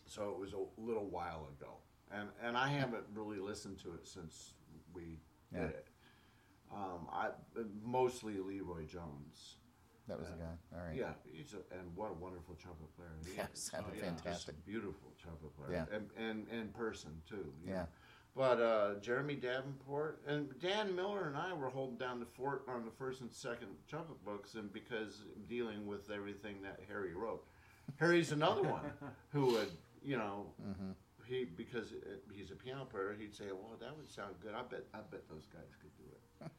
[0.06, 1.76] So it was a little while ago,
[2.10, 4.54] and and I haven't really listened to it since
[4.92, 5.20] we
[5.52, 5.60] Yeah.
[5.66, 5.88] did it.
[6.70, 7.30] Um, I
[7.82, 9.56] mostly Leroy Jones.
[10.08, 10.54] That was the guy.
[10.78, 10.96] All right.
[10.96, 13.08] Yeah, he's a, and what a wonderful trumpet player.
[13.24, 13.60] he Yeah, is.
[13.60, 14.54] sounded yeah, fantastic.
[14.66, 15.86] beautiful trumpet player.
[15.90, 15.96] Yeah.
[15.96, 17.52] And, and in person too.
[17.66, 17.72] Yeah.
[17.74, 17.86] know.
[18.34, 22.84] But uh, Jeremy Davenport and Dan Miller and I were holding down the fort on
[22.84, 27.44] the first and second trumpet books, and because dealing with everything that Harry wrote,
[27.96, 28.90] Harry's another one
[29.32, 29.68] who would,
[30.02, 30.92] you know, Mm-hmm.
[31.26, 31.92] he because
[32.32, 34.54] he's a piano player, he'd say, "Well, that would sound good.
[34.54, 36.04] I bet, I bet those guys could do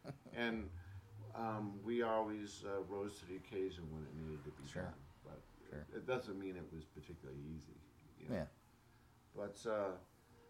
[0.08, 0.70] it." and
[1.36, 4.84] um, we always uh, rose to the occasion when it needed to be Sure.
[4.84, 4.94] done.
[5.24, 5.86] But Sure.
[5.96, 7.78] it doesn't mean it was particularly easy.
[8.20, 8.36] you know.
[8.36, 8.46] Yeah.
[9.36, 9.92] But uh,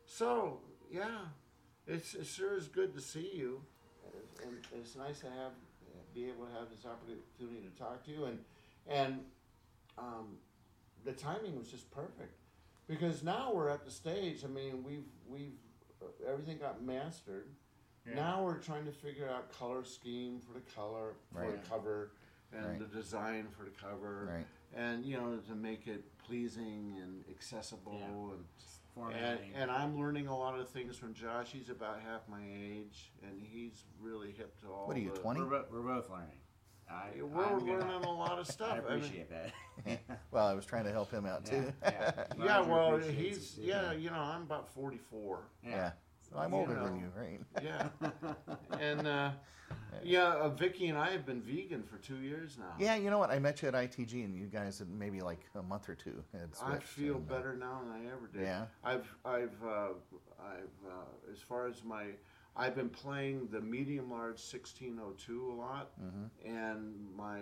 [0.05, 0.59] so
[0.91, 1.19] yeah,
[1.87, 3.61] it's it sure is good to see you,
[4.43, 5.53] and it's nice to have
[6.13, 8.39] be able to have this opportunity to talk to you, and
[8.87, 9.19] and
[9.97, 10.37] um,
[11.05, 12.37] the timing was just perfect
[12.87, 14.43] because now we're at the stage.
[14.43, 15.57] I mean, we've we've
[16.01, 17.47] uh, everything got mastered.
[18.07, 18.15] Yeah.
[18.15, 21.61] Now we're trying to figure out color scheme for the color for Right.
[21.63, 22.11] the cover
[22.51, 22.79] and Right.
[22.79, 24.45] the design for the cover Right.
[24.73, 28.05] and you know to make it pleasing and accessible Yeah.
[28.07, 28.45] and
[29.15, 31.51] and, and I'm learning a lot of things from Josh.
[31.51, 34.85] He's about half my age, and he's really hip to all.
[34.87, 35.41] What are you, 20?
[35.41, 36.37] we're, we're both learning.
[36.87, 38.69] I, We're I'm gonna- learning a lot of stuff.
[38.87, 39.51] I I mean- appreciate that.
[40.31, 41.73] Well, I was trying to help him out too.
[41.81, 42.43] yeah, yeah.
[42.45, 45.39] Yeah, well, he's yeah, you know, I'm about 44.
[45.63, 45.89] Yeah.
[45.89, 45.95] So,
[46.37, 46.85] I'm older know.
[46.85, 47.39] than you, right?
[47.63, 47.89] Yeah,
[48.79, 49.31] and uh,
[50.03, 52.73] yeah, uh, Vicky and I have been vegan for two years now.
[52.79, 53.29] Yeah, you know what?
[53.31, 56.23] I met you at ITG, and you guys had maybe like a month or two.
[56.33, 58.41] Had I feel and, uh, better now than I ever did.
[58.43, 58.65] Yeah?
[58.83, 59.89] I've I've uh,
[60.43, 62.05] I've uh, as far as my
[62.55, 66.47] I've been playing the medium large 1602 a lot, Mm-hmm.
[66.55, 67.39] and my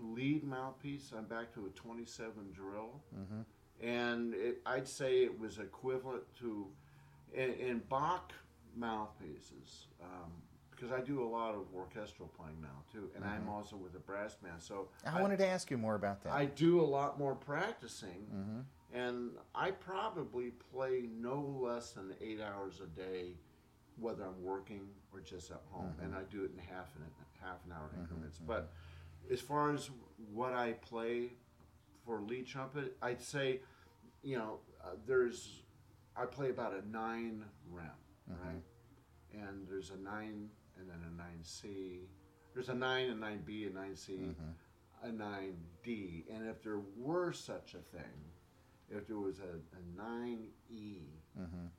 [0.00, 3.86] lead mouthpiece I'm back to a 27 drill, Mm-hmm.
[3.86, 6.68] and it, I'd say it was equivalent to
[7.34, 8.32] in, in Bach
[8.76, 9.86] mouthpieces.
[10.02, 10.30] Um,
[10.70, 13.98] because I do a lot of orchestral playing now too, and I'm also with a
[13.98, 14.62] brass band.
[14.62, 16.32] So I, wanted to ask you more about that.
[16.32, 18.64] I do a lot more practicing, Mhm.
[18.96, 23.34] and I probably play no less than eight hours a day,
[23.96, 27.02] whether I'm working or just at home, and I do it in half an
[27.40, 28.38] half an hour increments.
[28.38, 28.70] But
[29.32, 29.90] as far as
[30.32, 31.32] what I play
[32.04, 33.62] for lead trumpet, I'd say,
[34.22, 35.62] you know, uh, there's
[36.20, 37.86] I play about a nine rem,
[38.28, 38.62] right?
[39.32, 40.48] And there's a nine
[40.78, 42.08] and then a nine C.
[42.54, 44.34] There's a nine, a nine B, a nine C,
[45.02, 46.24] a nine D.
[46.32, 48.32] And if there were such a thing,
[48.90, 50.96] if there was a, a nine E,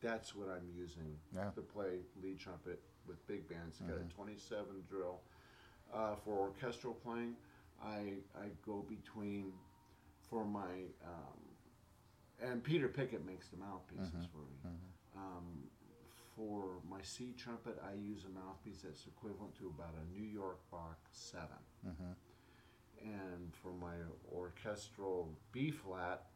[0.02, 1.50] that's what I'm using Yeah.
[1.56, 3.82] to play lead trumpet with big bands.
[3.88, 5.20] Got a 27 drill.
[5.94, 7.36] Uh, for orchestral playing,
[7.84, 9.52] I I go between
[10.30, 11.40] for my um,
[12.42, 14.58] and Peter Pickett makes the mouthpieces for me.
[15.16, 15.64] Um,
[16.36, 20.60] for my C trumpet, I use a mouthpiece that's equivalent to about a New York
[20.72, 21.48] Bach 7
[23.02, 23.96] And for my
[24.34, 26.28] orchestral B flat,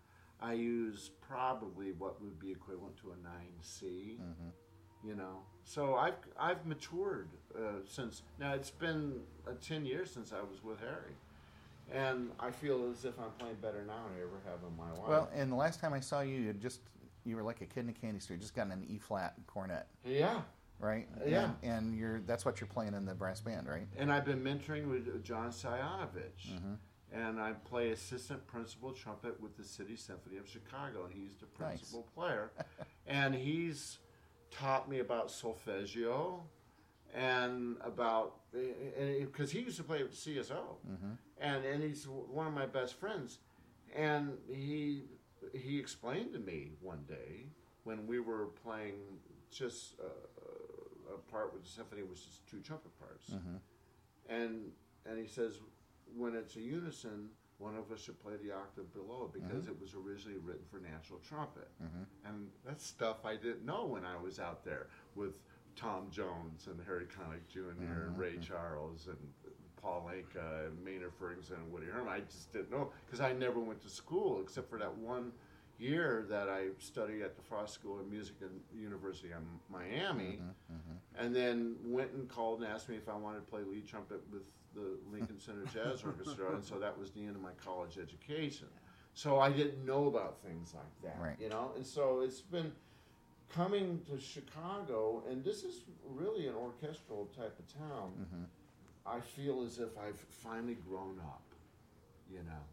[0.41, 4.19] I use probably what would be equivalent to a 9C.
[5.05, 7.27] You know, so I've I've matured
[7.57, 8.53] uh, since now.
[8.53, 11.15] It's been uh, ten years since I was with Harry,
[11.91, 14.91] and I feel as if I'm playing better now than I ever have in my
[14.91, 15.09] life.
[15.09, 16.81] well, and the last time I saw you, you just
[17.25, 19.87] you were like a kid in a candy store, just gotten an E flat cornet,
[20.05, 20.41] yeah,
[20.79, 21.07] right?
[21.21, 21.51] Uh, yeah.
[21.61, 23.87] And, and you're that's what you're playing in the brass band, right?
[23.97, 26.73] and I've been mentoring with John Sayanovich, mm-hmm.
[27.13, 31.45] and I play assistant principal trumpet with the City Symphony of Chicago, and he's the
[31.63, 31.79] Nice.
[31.79, 32.51] principal player,
[33.07, 33.99] and he's
[34.51, 36.43] taught me about solfeggio
[37.13, 41.13] and about because he used to play with CSO, mm-hmm.
[41.39, 43.39] and and he's one of my best friends,
[43.95, 45.03] and he
[45.53, 47.45] he explained to me one day
[47.83, 48.95] when we were playing
[49.51, 53.57] just uh, a part with the symphony was just two trumpet parts, mm-hmm.
[54.29, 54.71] and
[55.05, 55.59] and he says
[56.15, 59.71] when it's a unison, one of us should play the octave below because mm-hmm.
[59.71, 61.69] it was originally written for natural trumpet,
[62.25, 65.39] and that's stuff I didn't know when I was out there with
[65.75, 68.21] Tom Jones and Harry Connick junior and mm-hmm.
[68.21, 69.17] Ray Charles and
[69.81, 72.11] Paul Anka and Maynard Ferguson and Woody Herman.
[72.11, 75.31] I just didn't know because I never went to school except for that one
[75.77, 80.73] year that I studied at the Frost School of Music and University of Miami, mm-hmm,
[80.73, 81.23] mm-hmm.
[81.25, 84.43] and then Wynton called and asked me if I wanted to play lead trumpet with
[84.73, 88.67] the Lincoln Center Jazz Orchestra, and so that was the end of my college education.
[89.13, 91.35] So I didn't know about things like that, Right.
[91.39, 92.71] you know, and so it's been
[93.55, 98.11] coming to Chicago, and this is really an orchestral type of town.
[98.19, 98.43] Mm-hmm.
[99.05, 101.43] I feel as if I've finally grown up,
[102.31, 102.63] you know.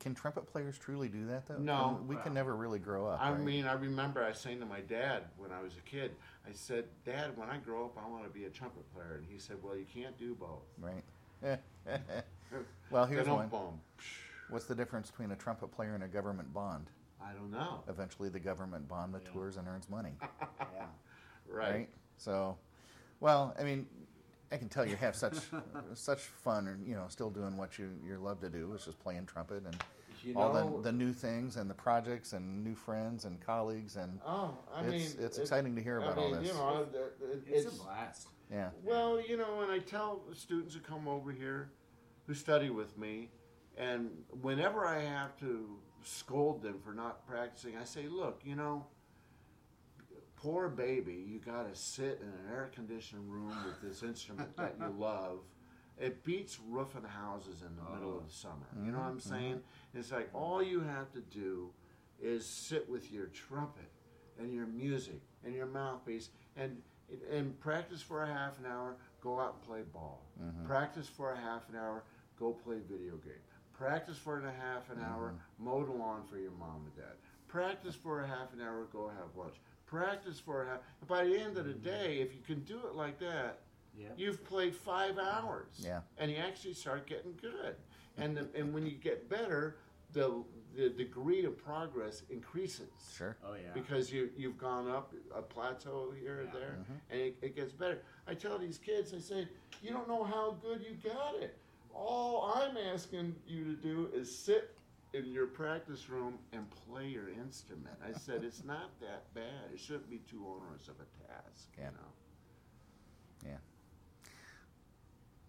[0.00, 1.58] Can trumpet players truly do that though?
[1.58, 2.00] No.
[2.08, 3.20] We can never really grow up.
[3.20, 3.40] I right?
[3.40, 6.16] mean, I remember I saying to my dad when I was a kid,
[6.48, 9.16] I said, Dad, when I grow up, I want to be a trumpet player.
[9.18, 10.64] And he said, Well, you can't do both.
[10.80, 11.04] right?
[12.90, 13.48] well, here's don't one.
[13.48, 13.80] boom.
[14.48, 16.86] What's the difference between a trumpet player and a government bond?
[17.28, 17.82] I don't know.
[17.88, 20.12] Eventually, the government bond matures and earns money,
[20.60, 20.84] Yeah.
[21.48, 21.70] Right.
[21.72, 21.88] right?
[22.18, 22.56] So,
[23.20, 23.86] well, I mean,
[24.52, 25.34] I can tell you have such
[25.94, 28.94] such fun, and you know, still doing what you you love to do, which is
[28.94, 29.76] playing trumpet and
[30.24, 34.20] You all the, the new things and the projects and new friends and colleagues and
[34.26, 36.46] oh, I it's mean, it's it- exciting to hear I about all this.
[36.46, 38.28] You know, it- it- It's, it's, a blast.
[38.50, 41.70] yeah, Well, you know, and I tell students who come over here,
[42.26, 43.30] who study with me,
[43.76, 44.10] and
[44.42, 45.76] whenever I have to
[46.06, 48.86] scold them for not practicing, I say, look, you know,
[50.36, 54.76] poor baby, you got to sit in an air conditioned room with this instrument that
[54.78, 55.40] you love.
[55.98, 58.50] It beats roofing houses in the middle of the oh.
[58.50, 58.84] summer.
[58.84, 59.30] You know what I'm mm-hmm.
[59.30, 59.54] saying?
[59.54, 59.98] Mm-hmm.
[59.98, 61.70] It's like all you have to do
[62.22, 63.90] is sit with your trumpet
[64.38, 66.82] and your music and your mouthpiece and
[67.30, 68.96] and practice for a half an hour.
[69.22, 70.26] Go out and play ball.
[70.42, 70.66] Mm-hmm.
[70.66, 72.02] Practice for a half an hour.
[72.38, 73.34] Go play video game.
[73.78, 75.34] Practice for a half an hour.
[75.58, 77.14] Mow the lawn for your mom and dad.
[77.48, 78.86] Practice for a half an hour.
[78.92, 79.56] Go have lunch.
[79.86, 80.80] Practice for a half.
[81.00, 81.84] And by the end of the mm-hmm.
[81.84, 83.60] day, if you can do it like that,
[83.98, 84.08] Yeah.
[84.16, 85.68] you've played five hours.
[85.78, 86.00] Yeah.
[86.18, 87.76] And you actually start getting good.
[88.16, 89.76] And the, and when you get better,
[90.12, 90.42] the
[90.74, 93.36] the degree of progress increases sure.
[93.42, 93.72] Oh yeah.
[93.72, 96.60] because you you've gone up a plateau here and Yeah.
[96.60, 96.92] there, mm-hmm.
[97.10, 98.02] and it, it gets better.
[98.26, 99.48] I tell these kids, I say,
[99.82, 101.56] you don't know how good you got it.
[101.96, 104.76] All I'm asking you to do is sit
[105.14, 107.96] in your practice room and play your instrument.
[108.06, 109.72] I said it's not that bad.
[109.72, 111.68] It shouldn't be too onerous of a task.
[111.78, 111.84] Yeah.
[111.84, 113.50] You know.
[113.50, 113.56] Yeah.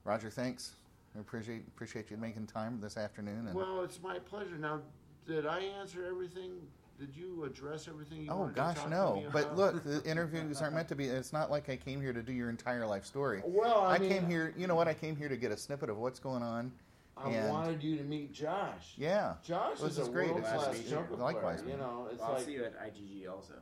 [0.05, 0.75] Roger, thanks.
[1.15, 3.47] I appreciate appreciate you making time this afternoon.
[3.47, 4.57] And Well, it's my pleasure.
[4.57, 4.81] Now,
[5.25, 6.51] did I answer everything
[6.99, 9.15] did you address everything you Oh wanted to gosh, talk to no!
[9.17, 11.05] me But look, the interviews aren't meant to be.
[11.05, 13.41] It's not like I came here to do your entire life story.
[13.45, 14.53] Well, I, I, mean, came here.
[14.57, 14.87] You know what?
[14.87, 16.71] I came here to get a snippet of what's going on.
[17.15, 18.93] I and- wanted you to meet Josh.
[18.95, 20.27] Yeah, Josh This is is a great.
[20.29, 20.95] world It's class nice to meet you.
[20.95, 21.75] trumpet Likewise, player.
[21.75, 23.53] You know, it's Well, I'll see you at ITG also.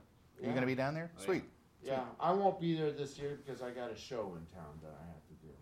[0.42, 1.10] You're gonna be down there?
[1.16, 1.26] Oh, yeah.
[1.26, 1.44] Sweet.
[1.84, 4.92] Yeah, I won't be there this year because I got a show in town that
[5.02, 5.54] I have to do.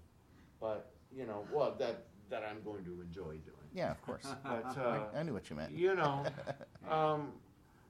[0.60, 3.68] But you know, well, that that I'm going to enjoy doing.
[3.74, 4.26] Yeah, of course.
[4.44, 5.72] But uh, I, I knew what you meant.
[5.72, 6.26] you know,
[6.90, 7.32] um,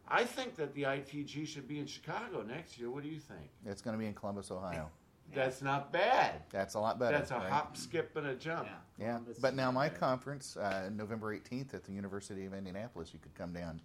[0.08, 2.89] I think that the ITG should be in Chicago next year.
[2.89, 3.49] What do you think?
[3.66, 4.89] It's gonna be in Columbus, Ohio.
[5.34, 6.43] That's not bad.
[6.51, 7.18] That's a lot better.
[7.18, 7.49] That's a right?
[7.49, 8.68] hop, skip, and a jump.
[8.99, 9.20] Yeah.
[9.26, 13.34] Yeah, but now my conference, uh, November 18th at the University of Indianapolis, you could
[13.34, 13.82] come down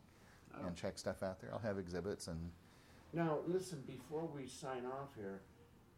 [0.54, 0.66] Oh.
[0.66, 1.50] and check stuff out there.
[1.52, 2.50] I'll have exhibits and
[3.14, 5.40] Now, listen, before we sign off here,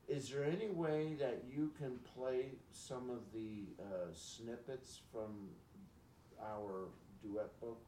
[0.07, 5.49] is there any way that you can play some of the uh, snippets from
[6.41, 6.89] our
[7.23, 7.81] duet book?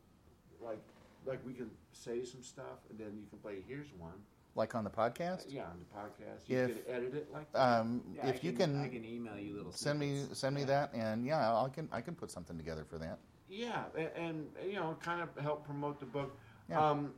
[0.61, 0.83] Like,
[1.27, 3.62] like we can say some stuff, and then you can play.
[3.66, 4.12] Here's one.
[4.55, 5.47] like on the podcast.
[5.49, 7.59] Yeah, on the podcast, you If- can edit it like that.
[7.81, 9.73] Um, Yeah, if I you I can can email you little.
[9.73, 10.41] send me snippets.
[10.41, 13.18] send me that, and yeah, I can I can put something together for that.
[13.49, 16.37] Yeah, and, and you know, kind of help promote the book.
[16.68, 16.87] Yeah.
[16.91, 17.14] Um,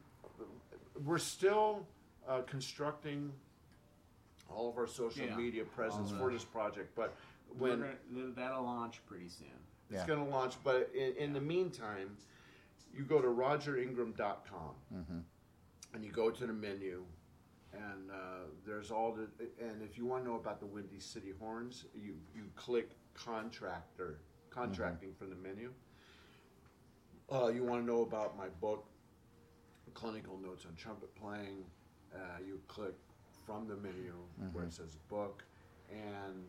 [1.05, 1.87] we're still
[2.29, 3.33] uh, constructing
[4.49, 5.37] all of our social Yeah.
[5.37, 7.15] media presence for this project, but
[7.59, 7.81] when
[8.13, 9.49] gonna- that'll launch pretty soon.
[9.91, 10.07] it's Yeah.
[10.07, 12.17] going to launch, but in, in the meantime,
[12.97, 15.19] you go to rogeringram.com hmm
[15.95, 17.05] and you go to the menu,
[17.73, 19.29] and uh, there's all the.
[19.65, 24.19] And if you want to know about the Windy City Horns, you you click contractor
[24.51, 25.73] contracting from the menu.
[27.31, 28.85] Uh, you want to know about my book,
[29.95, 31.65] Clinical Notes on Trumpet Playing.
[32.13, 32.95] Uh, you click
[33.47, 34.15] from the menu
[34.53, 35.45] where it says book,
[35.91, 36.45] and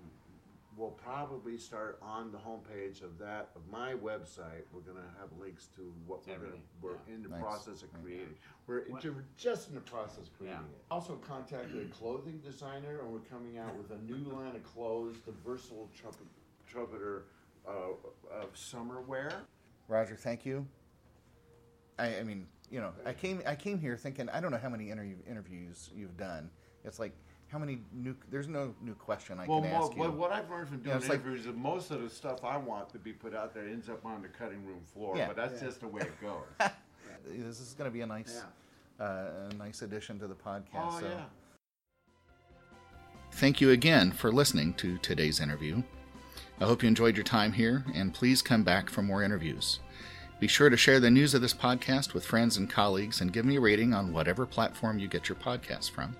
[0.77, 4.63] we'll probably start on the homepage of that of my website.
[4.73, 6.47] We're gonna have links to what we're gonna.
[6.47, 7.13] Everything, We're yeah.
[7.15, 7.41] in the Nice.
[7.41, 8.35] process of creating.
[8.67, 10.65] We're What- ju- just in the process of creating Yeah.
[10.75, 10.85] it.
[10.91, 15.15] Also contacted a clothing designer, and we're coming out with a new line of clothes,
[15.25, 16.27] the versatile trumpet,
[16.67, 17.25] trumpeter
[17.67, 17.93] uh,
[18.31, 19.31] of summer wear.
[19.87, 20.67] Roger, thank you.
[21.97, 24.69] I, I mean, you know, I came I came here thinking I don't know how
[24.69, 26.49] many interview, interviews you've done.
[26.83, 27.13] It's like
[27.47, 28.15] how many new.
[28.31, 29.99] There's no new question I Well, can mo- ask you.
[29.99, 32.57] what, what I've learned from doing it's like- interviews is most of the stuff I
[32.57, 35.15] want to be put out there ends up on the cutting room floor.
[35.17, 35.27] Yeah.
[35.27, 35.67] But that's Yeah.
[35.67, 36.43] just the way it goes.
[37.27, 38.41] this is going to be a nice
[38.99, 39.05] Yeah.
[39.05, 40.63] uh, a nice addition to the podcast.
[40.75, 41.05] oh so.
[41.07, 41.23] yeah.
[43.33, 45.83] Thank you again for listening to today's interview.
[46.59, 49.79] I hope you enjoyed your time here, and please come back for more interviews.
[50.39, 53.45] Be sure to share the news of this podcast with friends and colleagues and give
[53.45, 56.15] me a rating on whatever platform you get your podcast from.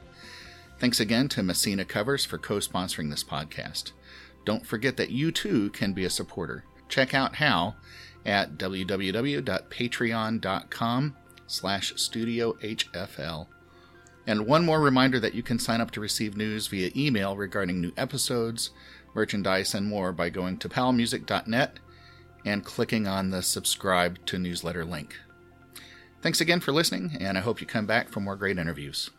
[0.80, 3.94] Thanks again to Messina Covers for co sponsoring this podcast.
[4.44, 6.66] Don't forget that you too can be a supporter.
[6.90, 7.76] Check out how
[8.26, 11.16] at www.patreon.com
[11.48, 13.48] slash studiohfl.
[14.28, 17.80] And one more reminder that you can sign up to receive news via email regarding
[17.80, 18.72] new episodes,
[19.14, 21.80] merchandise, and more by going to palmusic.net
[22.44, 25.16] and clicking on the subscribe to newsletter link.
[26.22, 29.12] Thanks again for listening, and I hope you come back for more great interviews.